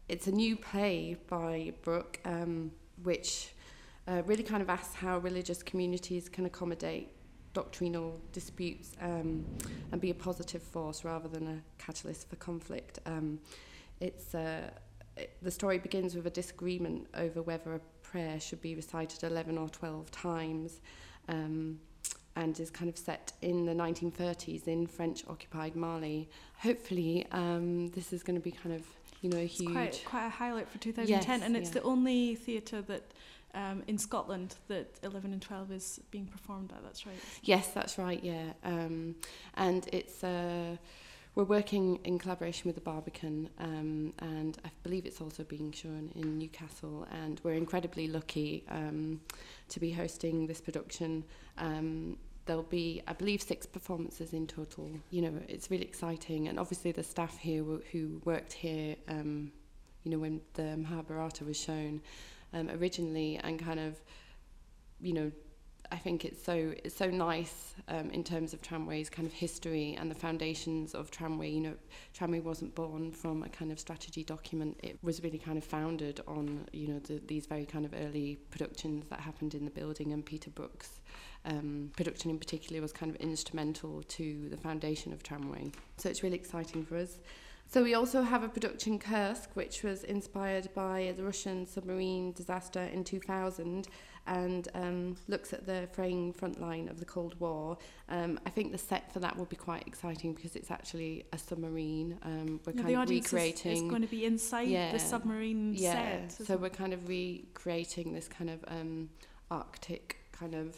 it's 0.09 0.27
a 0.27 0.33
new 0.33 0.57
play 0.57 1.17
by 1.29 1.73
Brooke, 1.83 2.21
um, 2.25 2.71
which 3.03 3.55
uh, 4.07 4.23
really 4.27 4.43
kind 4.43 4.63
of 4.63 4.71
asks 4.71 4.95
how 4.95 5.19
religious 5.19 5.63
communities 5.63 6.29
can 6.29 6.47
accommodate 6.47 7.11
doctrinal 7.53 8.21
disputes 8.33 8.97
um, 9.01 9.45
and 9.93 10.01
be 10.01 10.11
a 10.11 10.15
positive 10.15 10.63
force 10.63 11.05
rather 11.05 11.29
than 11.29 11.47
a 11.47 11.83
catalyst 11.83 12.29
for 12.29 12.37
conflict. 12.37 12.99
Um, 13.07 13.39
it's 14.01 14.35
uh, 14.35 14.71
it, 15.17 15.37
the 15.43 15.51
story 15.51 15.79
begins 15.79 16.15
with 16.15 16.27
a 16.27 16.31
disagreement 16.31 17.07
over 17.15 17.41
whether 17.43 17.75
a 17.75 17.81
prayer 18.03 18.39
should 18.41 18.61
be 18.61 18.75
recited 18.75 19.23
11 19.23 19.57
or 19.57 19.69
12 19.69 20.11
times. 20.11 20.81
Um, 21.29 21.79
and 22.45 22.61
is 22.61 22.71
kind 22.71 22.91
of 22.91 22.99
set 22.99 23.33
in 23.41 23.65
the 23.65 23.73
1930s 23.73 24.69
in 24.69 24.87
French 24.87 25.25
occupied 25.29 25.75
Mali. 25.75 26.29
Hopefully, 26.59 27.27
um, 27.33 27.89
this 27.89 28.13
is 28.13 28.23
going 28.23 28.37
to 28.37 28.45
be 28.45 28.53
kind 28.53 28.75
of 28.75 28.83
you 29.23 29.31
know 29.31 29.39
a 29.39 29.47
huge 29.47 29.73
quite, 29.73 30.03
quite 30.05 30.27
a 30.27 30.31
highlight 30.31 30.69
for 30.69 30.79
2010, 30.79 31.09
yes, 31.09 31.47
and 31.47 31.57
it's 31.57 31.71
yeah. 31.71 31.81
the 31.81 31.83
only 31.83 32.37
theatre 32.37 32.83
that. 32.83 33.03
Um, 33.57 33.85
in 33.87 33.99
Scotland, 33.99 34.57
that 34.67 34.99
11 35.05 35.33
and 35.33 35.41
12 35.41 35.71
is 35.71 36.01
being 36.11 36.27
performed 36.27 36.73
at. 36.73 36.83
That's 36.83 37.07
right. 37.07 37.15
Yes, 37.45 37.69
that's 37.69 37.99
right. 37.99 38.19
Yeah, 38.21 38.53
um, 38.65 39.15
and 39.57 39.89
it's 39.93 40.25
uh, 40.25 40.77
we're 41.37 41.45
working 41.45 42.01
in 42.03 42.19
collaboration 42.19 42.69
with 42.69 42.75
the 42.75 42.81
Barbican, 42.81 43.49
um, 43.61 44.13
and 44.19 44.59
I 44.65 44.71
believe 44.83 45.07
it's 45.07 45.21
also 45.21 45.45
being 45.45 45.71
shown 45.71 46.11
in 46.17 46.37
Newcastle. 46.37 47.07
And 47.13 47.41
we're 47.45 47.55
incredibly 47.55 48.09
lucky 48.09 48.65
um, 48.69 49.21
to 49.69 49.79
be 49.79 49.93
hosting 49.93 50.49
this 50.49 50.61
production. 50.61 51.23
Um, 51.59 52.17
there'll 52.47 52.63
be, 52.63 53.03
I 53.07 53.13
believe, 53.13 53.43
six 53.43 53.67
performances 53.67 54.33
in 54.33 54.47
total. 54.47 54.91
You 55.11 55.23
know, 55.23 55.41
it's 55.49 55.71
really 55.71 55.85
exciting. 55.85 56.49
And 56.49 56.59
obviously 56.59 56.93
the 56.93 57.03
staff 57.03 57.39
here 57.39 57.63
who, 57.63 57.83
who 57.93 58.21
worked 58.25 58.53
here, 58.53 58.97
um, 59.09 59.53
you 60.03 60.11
know, 60.11 60.19
when 60.19 60.41
the 60.55 60.77
Mahabharata 60.77 61.45
was 61.45 61.59
shown 61.59 62.03
um, 62.53 62.71
originally 62.71 63.41
and 63.43 63.59
kind 63.59 63.81
of, 63.81 63.97
you 65.01 65.13
know, 65.13 65.33
I 65.95 65.97
think 65.97 66.25
it's 66.25 66.43
so 66.43 66.75
it's 66.83 66.97
so 66.97 67.09
nice 67.09 67.73
um, 67.87 68.11
in 68.11 68.25
terms 68.25 68.53
of 68.53 68.61
tramway's 68.61 69.09
kind 69.09 69.29
of 69.29 69.33
history 69.33 69.97
and 69.97 70.11
the 70.11 70.15
foundations 70.17 70.93
of 70.93 71.13
tramway. 71.13 71.51
You 71.51 71.61
know, 71.61 71.75
tramway 72.13 72.41
wasn't 72.41 72.75
born 72.75 73.13
from 73.13 73.45
a 73.45 73.49
kind 73.49 73.71
of 73.71 73.79
strategy 73.79 74.25
document. 74.25 74.77
It 74.83 74.99
was 75.05 75.23
really 75.23 75.39
kind 75.39 75.57
of 75.57 75.63
founded 75.63 76.21
on 76.27 76.67
you 76.73 76.89
know 76.89 76.99
the, 76.99 77.23
these 77.25 77.47
very 77.47 77.65
kind 77.65 77.85
of 77.85 77.95
early 77.95 78.41
productions 78.51 79.07
that 79.09 79.21
happened 79.21 79.55
in 79.55 79.65
the 79.65 79.71
building 79.71 80.13
and 80.13 80.27
Peter 80.27 80.51
Brooks. 80.51 81.01
Um, 81.45 81.93
production 81.97 82.29
in 82.29 82.41
particular 82.41 82.83
was 82.83 82.93
kind 82.93 83.15
of 83.15 83.17
instrumental 83.21 84.03
to 84.03 84.49
the 84.49 84.57
foundation 84.57 85.13
of 85.13 85.23
tramway. 85.23 85.71
So 85.99 86.09
it's 86.09 86.25
really 86.25 86.37
exciting 86.37 86.85
for 86.85 86.97
us. 86.97 87.19
So 87.75 87.83
we 87.83 87.95
also 87.95 88.23
have 88.23 88.45
a 88.45 88.49
production 88.49 89.01
Kursk, 89.01 89.51
which 89.55 89.83
was 89.83 90.05
inspired 90.05 90.69
by 90.77 91.13
the 91.17 91.25
Russian 91.25 91.67
submarine 91.67 92.31
disaster 92.31 92.83
in 92.83 93.03
2000 93.03 93.89
and 94.29 94.69
um, 94.75 95.17
looks 95.27 95.53
at 95.53 95.67
the 95.67 95.89
fraying 95.93 96.33
front 96.35 96.61
line 96.61 96.87
of 96.87 97.01
the 97.01 97.05
Cold 97.05 97.35
War. 97.41 97.77
Um, 98.09 98.39
I 98.47 98.51
think 98.51 98.71
the 98.71 98.79
set 98.79 99.13
for 99.13 99.19
that 99.19 99.37
will 99.37 99.47
be 99.47 99.57
quite 99.57 99.89
exciting 99.89 100.35
because 100.35 100.55
it's 100.55 100.71
actually 100.71 101.25
a 101.33 101.37
submarine. 101.37 102.17
Um, 102.23 102.61
we're 102.65 102.75
yeah, 102.75 102.83
kind 102.83 102.95
the 102.95 103.03
of 103.03 103.11
recreating. 103.11 103.73
Is, 103.73 103.83
is 103.83 103.91
going 103.91 104.03
to 104.03 104.09
be 104.09 104.25
inside 104.25 104.69
yeah, 104.69 104.93
the 104.93 105.01
submarine 105.01 105.75
yeah, 105.75 106.29
set. 106.29 106.47
So 106.47 106.57
we're 106.57 106.71
kind 106.71 106.93
of 106.93 107.09
recreating 107.09 108.13
this 108.13 108.29
kind 108.29 108.51
of 108.51 108.65
um, 108.69 109.09
Arctic 109.51 110.19
kind 110.31 110.55
of 110.55 110.77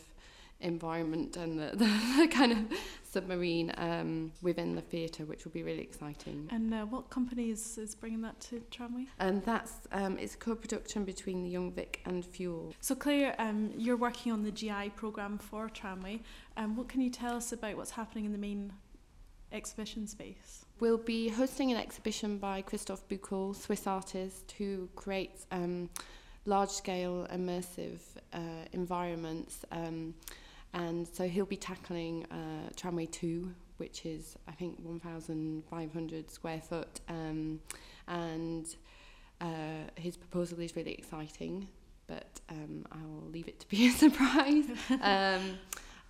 environment 0.60 1.36
and 1.36 1.58
the, 1.58 1.66
the, 1.74 1.90
the 2.18 2.28
kind 2.28 2.52
of 2.52 2.58
submarine 3.02 3.72
um, 3.76 4.32
within 4.42 4.74
the 4.74 4.80
theatre, 4.80 5.24
which 5.24 5.44
will 5.44 5.52
be 5.52 5.62
really 5.62 5.82
exciting. 5.82 6.48
And 6.50 6.72
uh, 6.72 6.84
what 6.86 7.10
company 7.10 7.50
is, 7.50 7.78
is 7.78 7.94
bringing 7.94 8.22
that 8.22 8.38
to 8.40 8.60
Tramway? 8.70 9.06
And 9.18 9.44
that's 9.44 9.72
um, 9.92 10.18
it's 10.18 10.34
a 10.34 10.38
co-production 10.38 11.04
between 11.04 11.42
the 11.42 11.50
Young 11.50 11.72
Vic 11.72 12.00
and 12.04 12.24
Fuel. 12.24 12.74
So 12.80 12.94
Claire, 12.94 13.34
um, 13.38 13.72
you're 13.76 13.96
working 13.96 14.32
on 14.32 14.42
the 14.42 14.50
GI 14.50 14.92
programme 14.96 15.38
for 15.38 15.68
Tramway. 15.68 16.20
Um, 16.56 16.76
what 16.76 16.88
can 16.88 17.00
you 17.00 17.10
tell 17.10 17.36
us 17.36 17.52
about 17.52 17.76
what's 17.76 17.92
happening 17.92 18.24
in 18.24 18.32
the 18.32 18.38
main 18.38 18.72
exhibition 19.52 20.06
space? 20.06 20.64
We'll 20.78 20.98
be 20.98 21.28
hosting 21.28 21.70
an 21.72 21.78
exhibition 21.78 22.36
by 22.36 22.60
Christoph 22.60 23.08
Buchel, 23.08 23.56
Swiss 23.56 23.86
artist, 23.86 24.52
who 24.58 24.90
creates 24.94 25.46
um, 25.50 25.88
large-scale 26.44 27.26
immersive 27.32 28.00
uh, 28.34 28.38
environments 28.72 29.64
um, 29.72 30.14
And 30.76 31.08
so 31.08 31.26
he'll 31.26 31.46
be 31.46 31.56
tackling 31.56 32.26
uh, 32.26 32.68
Tramway 32.76 33.06
2, 33.06 33.50
which 33.78 34.04
is, 34.04 34.36
I 34.46 34.52
think, 34.52 34.78
1,500 34.82 36.30
square 36.30 36.60
foot. 36.60 37.00
Um, 37.08 37.60
and 38.06 38.66
uh, 39.40 39.88
his 39.94 40.18
proposal 40.18 40.60
is 40.60 40.76
really 40.76 40.92
exciting, 40.92 41.68
but 42.06 42.40
um, 42.50 42.84
i'll 42.92 43.30
leave 43.30 43.48
it 43.48 43.58
to 43.60 43.68
be 43.68 43.86
a 43.88 43.90
surprise. 43.90 44.66
um, 45.00 45.58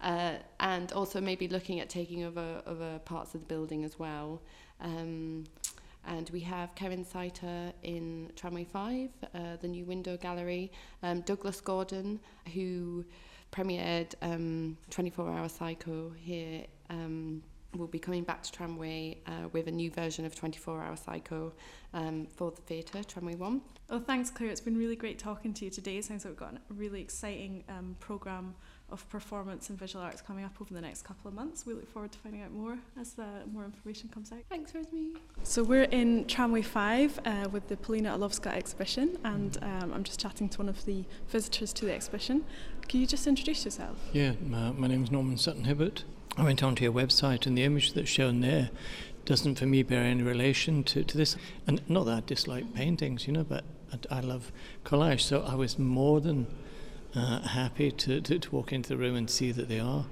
uh, 0.00 0.34
and 0.58 0.92
also 0.92 1.20
maybe 1.20 1.46
looking 1.46 1.78
at 1.78 1.88
taking 1.88 2.24
over 2.24 2.60
other 2.66 2.98
parts 3.04 3.36
of 3.36 3.40
the 3.42 3.46
building 3.46 3.84
as 3.84 4.00
well. 4.00 4.42
Um, 4.80 5.44
and 6.08 6.28
we 6.30 6.40
have 6.40 6.74
Karen 6.74 7.04
Saiter 7.04 7.72
in 7.84 8.32
Tramway 8.34 8.64
5, 8.64 9.10
uh, 9.22 9.38
the 9.60 9.68
new 9.68 9.84
window 9.84 10.16
gallery, 10.16 10.72
um, 11.04 11.20
Douglas 11.20 11.60
Gordon, 11.60 12.18
who 12.52 13.04
premiered 13.52 14.14
um, 14.22 14.76
24 14.90 15.30
Hour 15.30 15.48
Psycho 15.48 16.12
here 16.16 16.64
um, 16.90 17.42
will 17.74 17.86
be 17.86 17.98
coming 17.98 18.24
back 18.24 18.42
to 18.42 18.52
Tramway 18.52 19.18
uh, 19.26 19.48
with 19.52 19.66
a 19.68 19.70
new 19.70 19.90
version 19.90 20.24
of 20.24 20.34
24 20.34 20.82
Hour 20.82 20.96
Psycho 20.96 21.52
um, 21.94 22.26
for 22.26 22.50
the 22.50 22.60
theatre, 22.62 23.02
Tramway 23.02 23.34
1. 23.34 23.60
Well, 23.90 24.00
thanks, 24.00 24.30
Claire. 24.30 24.50
It's 24.50 24.60
been 24.60 24.76
really 24.76 24.96
great 24.96 25.18
talking 25.18 25.52
to 25.54 25.64
you 25.64 25.70
today. 25.70 25.98
It 25.98 26.04
sounds 26.04 26.24
like 26.24 26.32
we've 26.32 26.38
got 26.38 26.54
a 26.54 26.74
really 26.74 27.00
exciting 27.00 27.64
um, 27.68 27.96
programme 28.00 28.54
of 28.90 29.08
performance 29.08 29.68
and 29.68 29.78
visual 29.78 30.04
arts 30.04 30.20
coming 30.20 30.44
up 30.44 30.52
over 30.60 30.72
the 30.72 30.80
next 30.80 31.02
couple 31.02 31.28
of 31.28 31.34
months. 31.34 31.66
We 31.66 31.74
look 31.74 31.92
forward 31.92 32.12
to 32.12 32.18
finding 32.18 32.42
out 32.42 32.52
more 32.52 32.78
as 32.98 33.18
uh, 33.18 33.24
more 33.52 33.64
information 33.64 34.08
comes 34.08 34.30
out. 34.30 34.38
Thanks, 34.48 34.74
Rosemary. 34.74 35.14
So 35.42 35.64
we're 35.64 35.84
in 35.84 36.24
Tramway 36.26 36.62
5 36.62 37.20
uh, 37.24 37.48
with 37.50 37.68
the 37.68 37.76
Paulina 37.76 38.16
Olowska 38.16 38.52
exhibition 38.52 39.18
and 39.24 39.58
um, 39.62 39.92
I'm 39.92 40.04
just 40.04 40.20
chatting 40.20 40.48
to 40.50 40.58
one 40.58 40.68
of 40.68 40.84
the 40.84 41.04
visitors 41.28 41.72
to 41.74 41.84
the 41.84 41.92
exhibition. 41.92 42.44
Can 42.86 43.00
you 43.00 43.06
just 43.06 43.26
introduce 43.26 43.64
yourself? 43.64 43.96
Yeah, 44.12 44.32
my, 44.40 44.70
my 44.70 44.86
name 44.86 45.02
is 45.02 45.10
Norman 45.10 45.36
Sutton 45.36 45.64
Hibbert. 45.64 46.04
I 46.36 46.44
went 46.44 46.62
onto 46.62 46.84
your 46.84 46.92
website 46.92 47.46
and 47.46 47.58
the 47.58 47.64
image 47.64 47.94
that's 47.94 48.08
shown 48.08 48.40
there 48.40 48.70
doesn't 49.24 49.56
for 49.56 49.66
me 49.66 49.82
bear 49.82 50.02
any 50.02 50.22
relation 50.22 50.84
to, 50.84 51.02
to 51.02 51.18
this. 51.18 51.36
And 51.66 51.82
not 51.90 52.04
that 52.04 52.14
I 52.14 52.22
dislike 52.24 52.72
paintings, 52.74 53.26
you 53.26 53.32
know, 53.32 53.42
but 53.42 53.64
I, 53.92 54.18
I 54.18 54.20
love 54.20 54.52
collage. 54.84 55.22
So 55.22 55.42
I 55.42 55.56
was 55.56 55.78
more 55.78 56.20
than 56.20 56.46
happy 57.20 57.90
to, 57.90 58.20
to, 58.20 58.38
to, 58.38 58.54
walk 58.54 58.72
into 58.72 58.90
the 58.90 58.96
room 58.96 59.16
and 59.16 59.28
see 59.28 59.52
that 59.52 59.68
they 59.68 59.80
are 59.80 60.06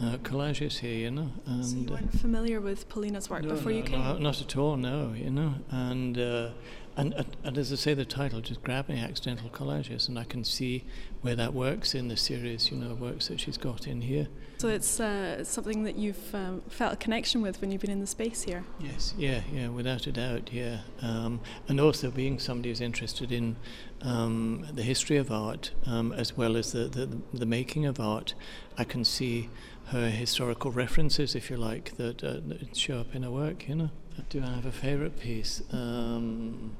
uh, 0.00 0.16
collages 0.18 0.78
here, 0.78 0.94
you 0.94 1.10
know. 1.10 1.30
And 1.46 1.64
so 1.64 1.76
you 1.76 1.86
weren't 1.90 2.18
familiar 2.18 2.60
with 2.60 2.88
Paulina's 2.88 3.30
work 3.30 3.42
no, 3.42 3.54
before 3.54 3.72
no, 3.72 3.78
you 3.78 3.84
came? 3.84 4.00
No, 4.00 4.18
not 4.18 4.40
at 4.40 4.56
all, 4.56 4.76
no, 4.76 5.12
you 5.16 5.30
know. 5.30 5.54
And 5.70 6.18
uh, 6.18 6.50
and, 6.96 7.14
and 7.44 7.56
as 7.56 7.72
I 7.72 7.76
say, 7.76 7.94
the 7.94 8.04
title 8.04 8.40
just 8.40 8.62
grabbed 8.64 8.88
me, 8.88 8.98
Accidental 8.98 9.48
Collages, 9.50 10.08
and 10.08 10.18
I 10.18 10.24
can 10.24 10.42
see 10.42 10.84
where 11.20 11.36
that 11.36 11.54
works 11.54 11.94
in 11.94 12.08
the 12.08 12.16
series, 12.16 12.72
you 12.72 12.76
know, 12.76 12.94
works 12.94 13.28
that 13.28 13.38
she's 13.38 13.56
got 13.56 13.86
in 13.86 14.00
here. 14.00 14.26
So 14.58 14.66
it's 14.66 14.98
uh, 14.98 15.44
something 15.44 15.84
that 15.84 15.94
you've 15.94 16.34
um, 16.34 16.62
felt 16.68 16.92
a 16.92 16.96
connection 16.96 17.42
with 17.42 17.60
when 17.60 17.70
you've 17.70 17.80
been 17.80 17.92
in 17.92 18.00
the 18.00 18.08
space 18.08 18.42
here? 18.42 18.64
Yes, 18.80 19.14
yeah, 19.16 19.42
yeah, 19.52 19.68
without 19.68 20.08
a 20.08 20.12
doubt, 20.12 20.50
yeah. 20.52 20.80
Um, 21.00 21.38
and 21.68 21.80
also 21.80 22.10
being 22.10 22.40
somebody 22.40 22.70
who's 22.70 22.80
interested 22.80 23.30
in 23.30 23.54
um, 24.02 24.66
the 24.72 24.82
history 24.82 25.16
of 25.16 25.30
art 25.30 25.70
um, 25.86 26.12
as 26.12 26.36
well 26.36 26.56
as 26.56 26.72
the, 26.72 26.86
the, 26.86 27.08
the 27.32 27.46
making 27.46 27.86
of 27.86 28.00
art, 28.00 28.34
I 28.76 28.82
can 28.82 29.04
see 29.04 29.48
her 29.90 30.10
historical 30.10 30.72
references, 30.72 31.36
if 31.36 31.50
you 31.50 31.56
like, 31.56 31.96
that, 31.96 32.24
uh, 32.24 32.40
that 32.48 32.76
show 32.76 32.98
up 32.98 33.14
in 33.14 33.22
her 33.22 33.30
work, 33.30 33.68
you 33.68 33.76
know. 33.76 33.90
Do 34.28 34.42
I 34.42 34.56
have 34.56 34.66
a 34.66 34.72
favourite 34.72 35.20
piece? 35.20 35.62
Um, 35.70 36.76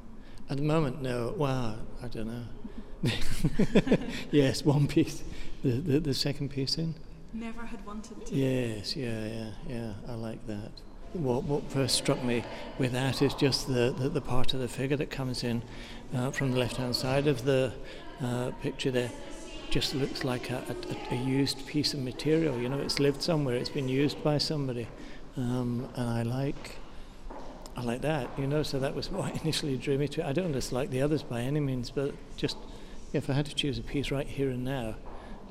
at 0.51 0.57
the 0.57 0.64
moment, 0.64 1.01
no. 1.01 1.33
Wow, 1.37 1.77
I 2.03 2.09
don't 2.09 2.27
know. 2.27 3.12
yes, 4.33 4.64
one 4.64 4.88
piece. 4.88 5.23
The, 5.62 5.71
the, 5.71 6.01
the 6.01 6.14
second 6.14 6.49
piece 6.49 6.77
in. 6.77 6.97
Never 7.38 7.66
had 7.66 7.87
wanted 7.87 8.27
to. 8.27 8.35
Yes, 8.35 8.96
yeah, 8.96 9.27
yeah, 9.27 9.51
yeah. 9.68 9.92
I 10.09 10.14
like 10.14 10.44
that. 10.48 10.72
What, 11.12 11.44
what 11.44 11.70
first 11.70 11.94
struck 11.94 12.22
me 12.24 12.42
with 12.79 12.92
that 12.92 13.22
is 13.22 13.33
just 13.33 13.68
the, 13.68 13.94
the, 13.96 14.09
the 14.09 14.20
part 14.20 14.55
of 14.55 14.61
the 14.61 14.66
figure 14.66 14.96
that 14.96 15.11
comes 15.11 15.44
in 15.44 15.62
uh, 16.14 16.33
from 16.33 16.51
the 16.51 16.59
left 16.59 16.79
hand 16.79 16.96
side 16.96 17.29
of 17.29 17.44
the 17.44 17.72
uh, 18.20 18.51
picture 18.61 18.90
there. 18.90 19.12
Just 19.70 19.94
looks 19.94 20.24
like 20.24 20.51
a, 20.51 20.64
a, 21.11 21.14
a, 21.14 21.16
used 21.16 21.64
piece 21.66 21.94
of 21.94 22.01
material. 22.01 22.59
You 22.59 22.68
know, 22.70 22.81
it's 22.81 22.98
lived 22.98 23.22
somewhere, 23.22 23.55
it's 23.55 23.68
been 23.68 23.88
used 23.88 24.22
by 24.24 24.38
somebody. 24.38 24.88
Um, 25.37 25.88
and 25.94 26.09
I 26.09 26.22
like 26.22 26.77
I 27.77 27.83
like 27.83 28.01
that, 28.01 28.29
you 28.37 28.48
know, 28.48 28.64
so 28.64 28.81
that 28.81 28.96
was 28.96 29.11
what 29.12 29.40
initially 29.42 29.77
drew 29.77 29.96
me 29.96 30.09
to 30.09 30.22
it. 30.22 30.27
I 30.27 30.33
don't 30.33 30.51
dislike 30.51 30.90
the 30.90 31.03
others 31.03 31.22
by 31.22 31.42
any 31.42 31.61
means, 31.61 31.90
but 31.90 32.14
just 32.37 32.57
if 33.12 33.31
I 33.31 33.35
had 33.35 33.46
to 33.46 33.55
choose 33.55 33.79
a 33.79 33.83
piece 33.83 34.11
right 34.11 34.27
here 34.27 34.51
and 34.51 34.64
now, 34.64 34.96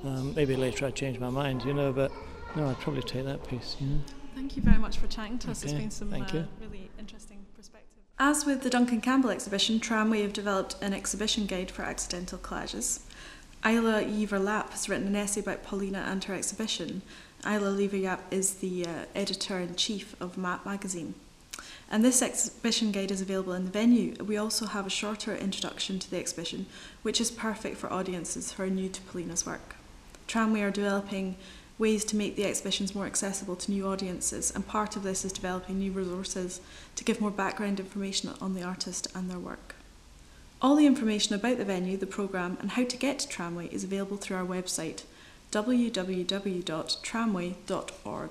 um, 0.04 0.34
maybe 0.36 0.56
later 0.56 0.86
I'd 0.86 0.96
change 0.96 1.20
my 1.20 1.30
mind, 1.30 1.64
you 1.64 1.74
know, 1.74 1.92
but 1.92 2.12
no, 2.56 2.70
I'd 2.70 2.80
probably 2.80 3.04
take 3.04 3.26
that 3.26 3.48
piece, 3.48 3.76
you 3.80 3.88
know. 3.88 4.02
Thank 4.36 4.56
you 4.56 4.62
very 4.62 4.78
much 4.78 4.98
for 4.98 5.08
chatting 5.08 5.40
to 5.40 5.52
us. 5.52 5.64
Okay, 5.64 5.72
It's 5.72 5.82
been 5.82 5.92
some 5.92 6.14
uh, 6.14 6.44
really 6.62 6.92
interesting 7.00 7.46
perspective. 7.56 8.04
As 8.20 8.46
with 8.46 8.62
the 8.62 8.70
Duncan 8.70 9.02
Campbell 9.02 9.30
exhibition, 9.30 9.80
Tramway 9.80 10.22
have 10.22 10.34
developed 10.34 10.76
an 10.82 10.94
exhibition 10.94 11.46
guide 11.46 11.72
for 11.72 11.84
accidental 11.84 12.38
collages. 12.38 13.02
Isla 13.66 14.04
Yeaver-Lapp 14.04 14.72
has 14.72 14.88
written 14.88 15.08
an 15.08 15.16
essay 15.16 15.42
about 15.42 15.64
Paulina 15.64 16.06
and 16.08 16.24
her 16.26 16.36
exhibition. 16.36 17.02
Isla 17.46 17.80
Yeaver-Lapp 17.80 18.32
is 18.32 18.56
the 18.56 18.86
uh, 18.86 19.06
editor-in-chief 19.16 20.16
of 20.22 20.38
Map 20.38 20.66
magazine. 20.66 21.16
And 21.90 22.04
this 22.04 22.22
exhibition 22.22 22.92
guide 22.92 23.12
is 23.12 23.22
available 23.22 23.54
in 23.54 23.66
the 23.66 23.72
venue. 23.72 24.14
We 24.24 24.38
also 24.38 24.68
have 24.68 24.86
a 24.86 24.92
shorter 24.92 25.36
introduction 25.36 26.00
to 26.00 26.12
the 26.12 26.20
exhibition, 26.20 26.68
which 27.02 27.22
is 27.22 27.32
perfect 27.32 27.78
for 27.78 27.92
audiences 27.92 28.52
who 28.52 28.64
are 28.64 28.70
new 28.70 28.90
to 28.90 29.02
Paulina's 29.02 29.46
work. 29.46 29.77
Tramway 30.28 30.62
are 30.62 30.72
developing 30.72 31.36
ways 31.80 32.06
to 32.06 32.16
make 32.16 32.36
the 32.36 32.46
exhibitions 32.46 32.96
more 32.96 33.06
accessible 33.06 33.56
to 33.56 33.72
new 33.72 33.88
audiences, 33.88 34.52
and 34.52 34.68
part 34.68 34.96
of 34.96 35.04
this 35.04 35.24
is 35.24 35.32
developing 35.32 35.80
new 35.80 35.92
resources 35.92 36.60
to 36.96 37.04
give 37.04 37.22
more 37.22 37.32
background 37.32 37.80
information 37.80 38.32
on 38.42 38.54
the 38.54 38.64
artist 38.64 39.08
and 39.16 39.30
their 39.30 39.40
work. 39.40 39.76
All 40.62 40.76
the 40.76 40.88
information 40.88 41.36
about 41.36 41.60
the 41.60 41.66
venue, 41.66 41.98
the 41.98 42.08
programme, 42.08 42.58
and 42.60 42.72
how 42.72 42.84
to 42.84 42.98
get 42.98 43.20
to 43.20 43.28
Tramway 43.28 43.68
is 43.68 43.84
available 43.84 44.18
through 44.18 44.38
our 44.38 44.46
website 44.46 45.04
www.tramway.org. 45.52 48.30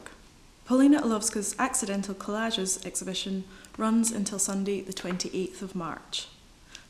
Paulina 0.66 1.00
Olowska's 1.00 1.54
Accidental 1.58 2.14
Collages 2.14 2.84
exhibition 2.84 3.44
runs 3.78 4.10
until 4.10 4.40
Sunday, 4.40 4.80
the 4.80 4.92
28th 4.92 5.62
of 5.62 5.76
March. 5.76 6.26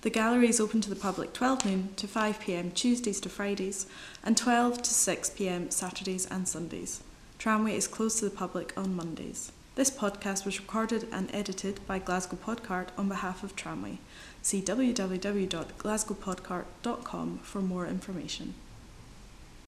The 0.02 0.10
gallery 0.10 0.48
is 0.48 0.60
open 0.60 0.82
to 0.82 0.90
the 0.90 0.96
public 0.96 1.32
12 1.32 1.64
noon 1.64 1.88
to 1.96 2.06
5 2.06 2.38
pm 2.40 2.70
Tuesdays 2.70 3.18
to 3.20 3.28
Fridays 3.28 3.86
and 4.22 4.36
12 4.36 4.82
to 4.82 4.90
6 4.90 5.30
pm 5.30 5.70
Saturdays 5.70 6.26
and 6.26 6.46
Sundays. 6.46 7.02
Tramway 7.38 7.76
is 7.76 7.88
closed 7.88 8.18
to 8.18 8.26
the 8.26 8.30
public 8.30 8.72
on 8.76 8.94
Mondays. 8.94 9.52
This 9.74 9.90
podcast 9.90 10.44
was 10.44 10.60
recorded 10.60 11.08
and 11.12 11.34
edited 11.34 11.80
by 11.86 11.98
Glasgow 11.98 12.36
Podcart 12.36 12.88
on 12.96 13.08
behalf 13.08 13.42
of 13.42 13.56
Tramway. 13.56 13.98
See 14.42 14.62
www.glasgowpodcart.com 14.62 17.38
for 17.42 17.60
more 17.60 17.86
information. 17.86 18.54